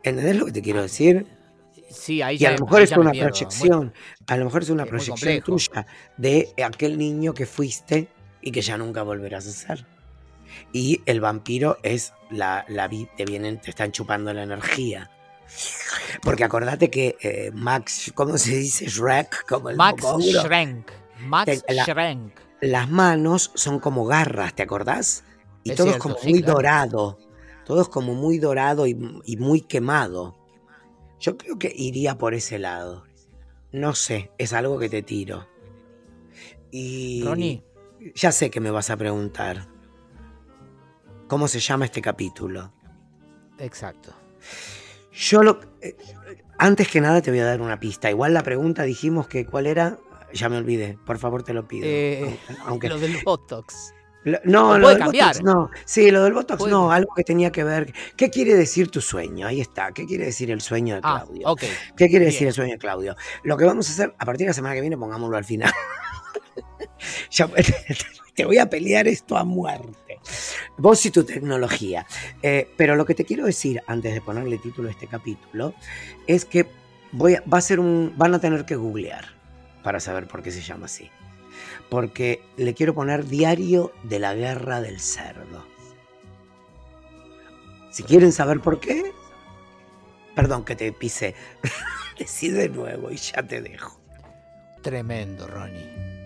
¿Entendés 0.04 0.36
lo 0.36 0.46
que 0.46 0.52
te 0.52 0.62
quiero 0.62 0.80
decir? 0.80 1.26
Sí, 1.90 2.22
ahí 2.22 2.36
y 2.38 2.44
a 2.44 2.52
lo 2.52 2.66
mejor 2.66 2.82
es 2.82 2.92
una 2.92 3.10
proyección, 3.10 3.92
a 4.28 4.36
lo 4.36 4.44
mejor 4.44 4.62
es 4.62 4.70
una 4.70 4.86
proyección 4.86 5.42
tuya 5.42 5.84
de 6.16 6.54
aquel 6.64 6.98
niño 6.98 7.34
que 7.34 7.46
fuiste 7.46 8.06
y 8.40 8.52
que 8.52 8.62
ya 8.62 8.78
nunca 8.78 9.02
volverás 9.02 9.48
a 9.48 9.50
ser. 9.50 9.86
Y 10.72 11.00
el 11.04 11.20
vampiro 11.20 11.78
es 11.82 12.12
la, 12.30 12.64
la 12.68 12.88
te 12.88 13.24
vienen, 13.24 13.60
te 13.60 13.70
están 13.70 13.90
chupando 13.90 14.32
la 14.32 14.44
energía. 14.44 15.10
Porque 16.22 16.44
acordate 16.44 16.90
que 16.90 17.16
eh, 17.20 17.50
Max, 17.52 18.12
¿cómo 18.14 18.38
se 18.38 18.56
dice? 18.56 18.86
Shrek, 18.86 19.46
como 19.46 19.70
el 19.70 19.76
Max 19.76 20.04
Schrenk. 20.20 20.90
Max 21.20 21.64
Schrenk. 21.68 22.32
Las 22.60 22.90
manos 22.90 23.52
son 23.54 23.78
como 23.78 24.04
garras, 24.04 24.54
¿te 24.54 24.62
acordás? 24.62 25.24
Y 25.62 25.74
todo 25.74 25.90
es 25.90 25.96
como 25.98 26.16
muy 26.24 26.42
dorado. 26.42 27.18
Todo 27.64 27.82
es 27.82 27.88
como 27.88 28.14
muy 28.14 28.38
dorado 28.38 28.86
y, 28.86 28.94
muy 28.94 29.60
quemado. 29.60 30.36
Yo 31.20 31.36
creo 31.36 31.58
que 31.58 31.72
iría 31.74 32.16
por 32.16 32.34
ese 32.34 32.58
lado. 32.58 33.04
No 33.72 33.94
sé, 33.94 34.30
es 34.38 34.52
algo 34.52 34.78
que 34.78 34.88
te 34.88 35.02
tiro. 35.02 35.46
Y. 36.70 37.22
Ronnie. 37.24 37.62
Ya 38.14 38.32
sé 38.32 38.50
que 38.50 38.60
me 38.60 38.70
vas 38.70 38.90
a 38.90 38.96
preguntar. 38.96 39.68
¿Cómo 41.26 41.46
se 41.46 41.60
llama 41.60 41.84
este 41.84 42.00
capítulo? 42.00 42.72
Exacto. 43.58 44.14
Yo 45.18 45.42
lo. 45.42 45.60
Eh, 45.82 45.96
antes 46.58 46.88
que 46.88 47.00
nada 47.00 47.20
te 47.22 47.30
voy 47.30 47.40
a 47.40 47.44
dar 47.44 47.60
una 47.60 47.80
pista. 47.80 48.10
Igual 48.10 48.34
la 48.34 48.42
pregunta 48.42 48.82
dijimos 48.84 49.28
que 49.28 49.46
cuál 49.46 49.66
era. 49.66 49.98
Ya 50.32 50.48
me 50.48 50.58
olvidé. 50.58 50.98
Por 51.06 51.18
favor, 51.18 51.42
te 51.42 51.54
lo 51.54 51.66
pido. 51.66 51.86
Eh, 51.86 52.38
aunque... 52.66 52.88
Lo 52.88 52.98
del 52.98 53.16
Botox 53.24 53.94
no, 54.44 54.78
lo 54.78 54.88
del 54.88 55.02
Botox 55.02 55.42
no. 55.42 55.70
Sí, 55.84 56.10
lo 56.10 56.24
del 56.24 56.32
Botox 56.32 56.66
no, 56.66 56.90
algo 56.90 57.12
que 57.14 57.24
tenía 57.24 57.50
que 57.52 57.64
ver. 57.64 57.92
¿Qué 58.16 58.30
quiere 58.30 58.54
decir 58.54 58.90
tu 58.90 59.00
sueño? 59.00 59.46
Ahí 59.46 59.60
está. 59.60 59.92
¿Qué 59.92 60.06
quiere 60.06 60.26
decir 60.26 60.50
el 60.50 60.60
sueño 60.60 60.96
de 60.96 61.00
ah, 61.04 61.24
Claudio? 61.24 61.54
¿Qué 61.96 62.08
quiere 62.08 62.26
decir 62.26 62.48
el 62.48 62.52
sueño 62.52 62.72
de 62.72 62.78
Claudio? 62.78 63.16
Lo 63.42 63.56
que 63.56 63.64
vamos 63.64 63.88
a 63.88 63.92
hacer 63.92 64.14
a 64.18 64.24
partir 64.24 64.46
de 64.46 64.50
la 64.50 64.54
semana 64.54 64.74
que 64.74 64.80
viene, 64.80 64.96
pongámoslo 64.96 65.36
al 65.36 65.44
final. 65.44 65.72
te 68.34 68.44
voy 68.44 68.58
a 68.58 68.68
pelear 68.68 69.08
esto 69.08 69.36
a 69.36 69.44
muerte. 69.44 70.18
Vos 70.76 71.04
y 71.06 71.10
tu 71.10 71.24
tecnología. 71.24 72.06
Eh, 72.42 72.68
pero 72.76 72.96
lo 72.96 73.04
que 73.04 73.14
te 73.14 73.24
quiero 73.24 73.46
decir, 73.46 73.82
antes 73.86 74.14
de 74.14 74.20
ponerle 74.20 74.58
título 74.58 74.88
a 74.88 74.92
este 74.92 75.06
capítulo, 75.06 75.74
es 76.26 76.44
que 76.44 76.66
voy 77.12 77.36
va 77.52 77.58
a 77.58 77.62
ser 77.62 77.80
un, 77.80 78.14
van 78.16 78.34
a 78.34 78.40
tener 78.40 78.64
que 78.64 78.76
googlear 78.76 79.26
para 79.82 80.00
saber 80.00 80.26
por 80.26 80.42
qué 80.42 80.50
se 80.50 80.60
llama 80.60 80.86
así 80.86 81.10
porque 81.88 82.42
le 82.56 82.74
quiero 82.74 82.94
poner 82.94 83.26
Diario 83.26 83.92
de 84.02 84.18
la 84.18 84.34
Guerra 84.34 84.80
del 84.80 85.00
Cerdo. 85.00 85.64
Si 87.90 88.02
quieren 88.02 88.32
saber 88.32 88.60
por 88.60 88.80
qué, 88.80 89.12
perdón 90.34 90.64
que 90.64 90.76
te 90.76 90.92
pise, 90.92 91.34
decí 92.18 92.50
de 92.50 92.68
nuevo 92.68 93.10
y 93.10 93.16
ya 93.16 93.42
te 93.42 93.60
dejo. 93.60 93.98
Tremendo, 94.82 95.46
Ronnie. 95.46 96.17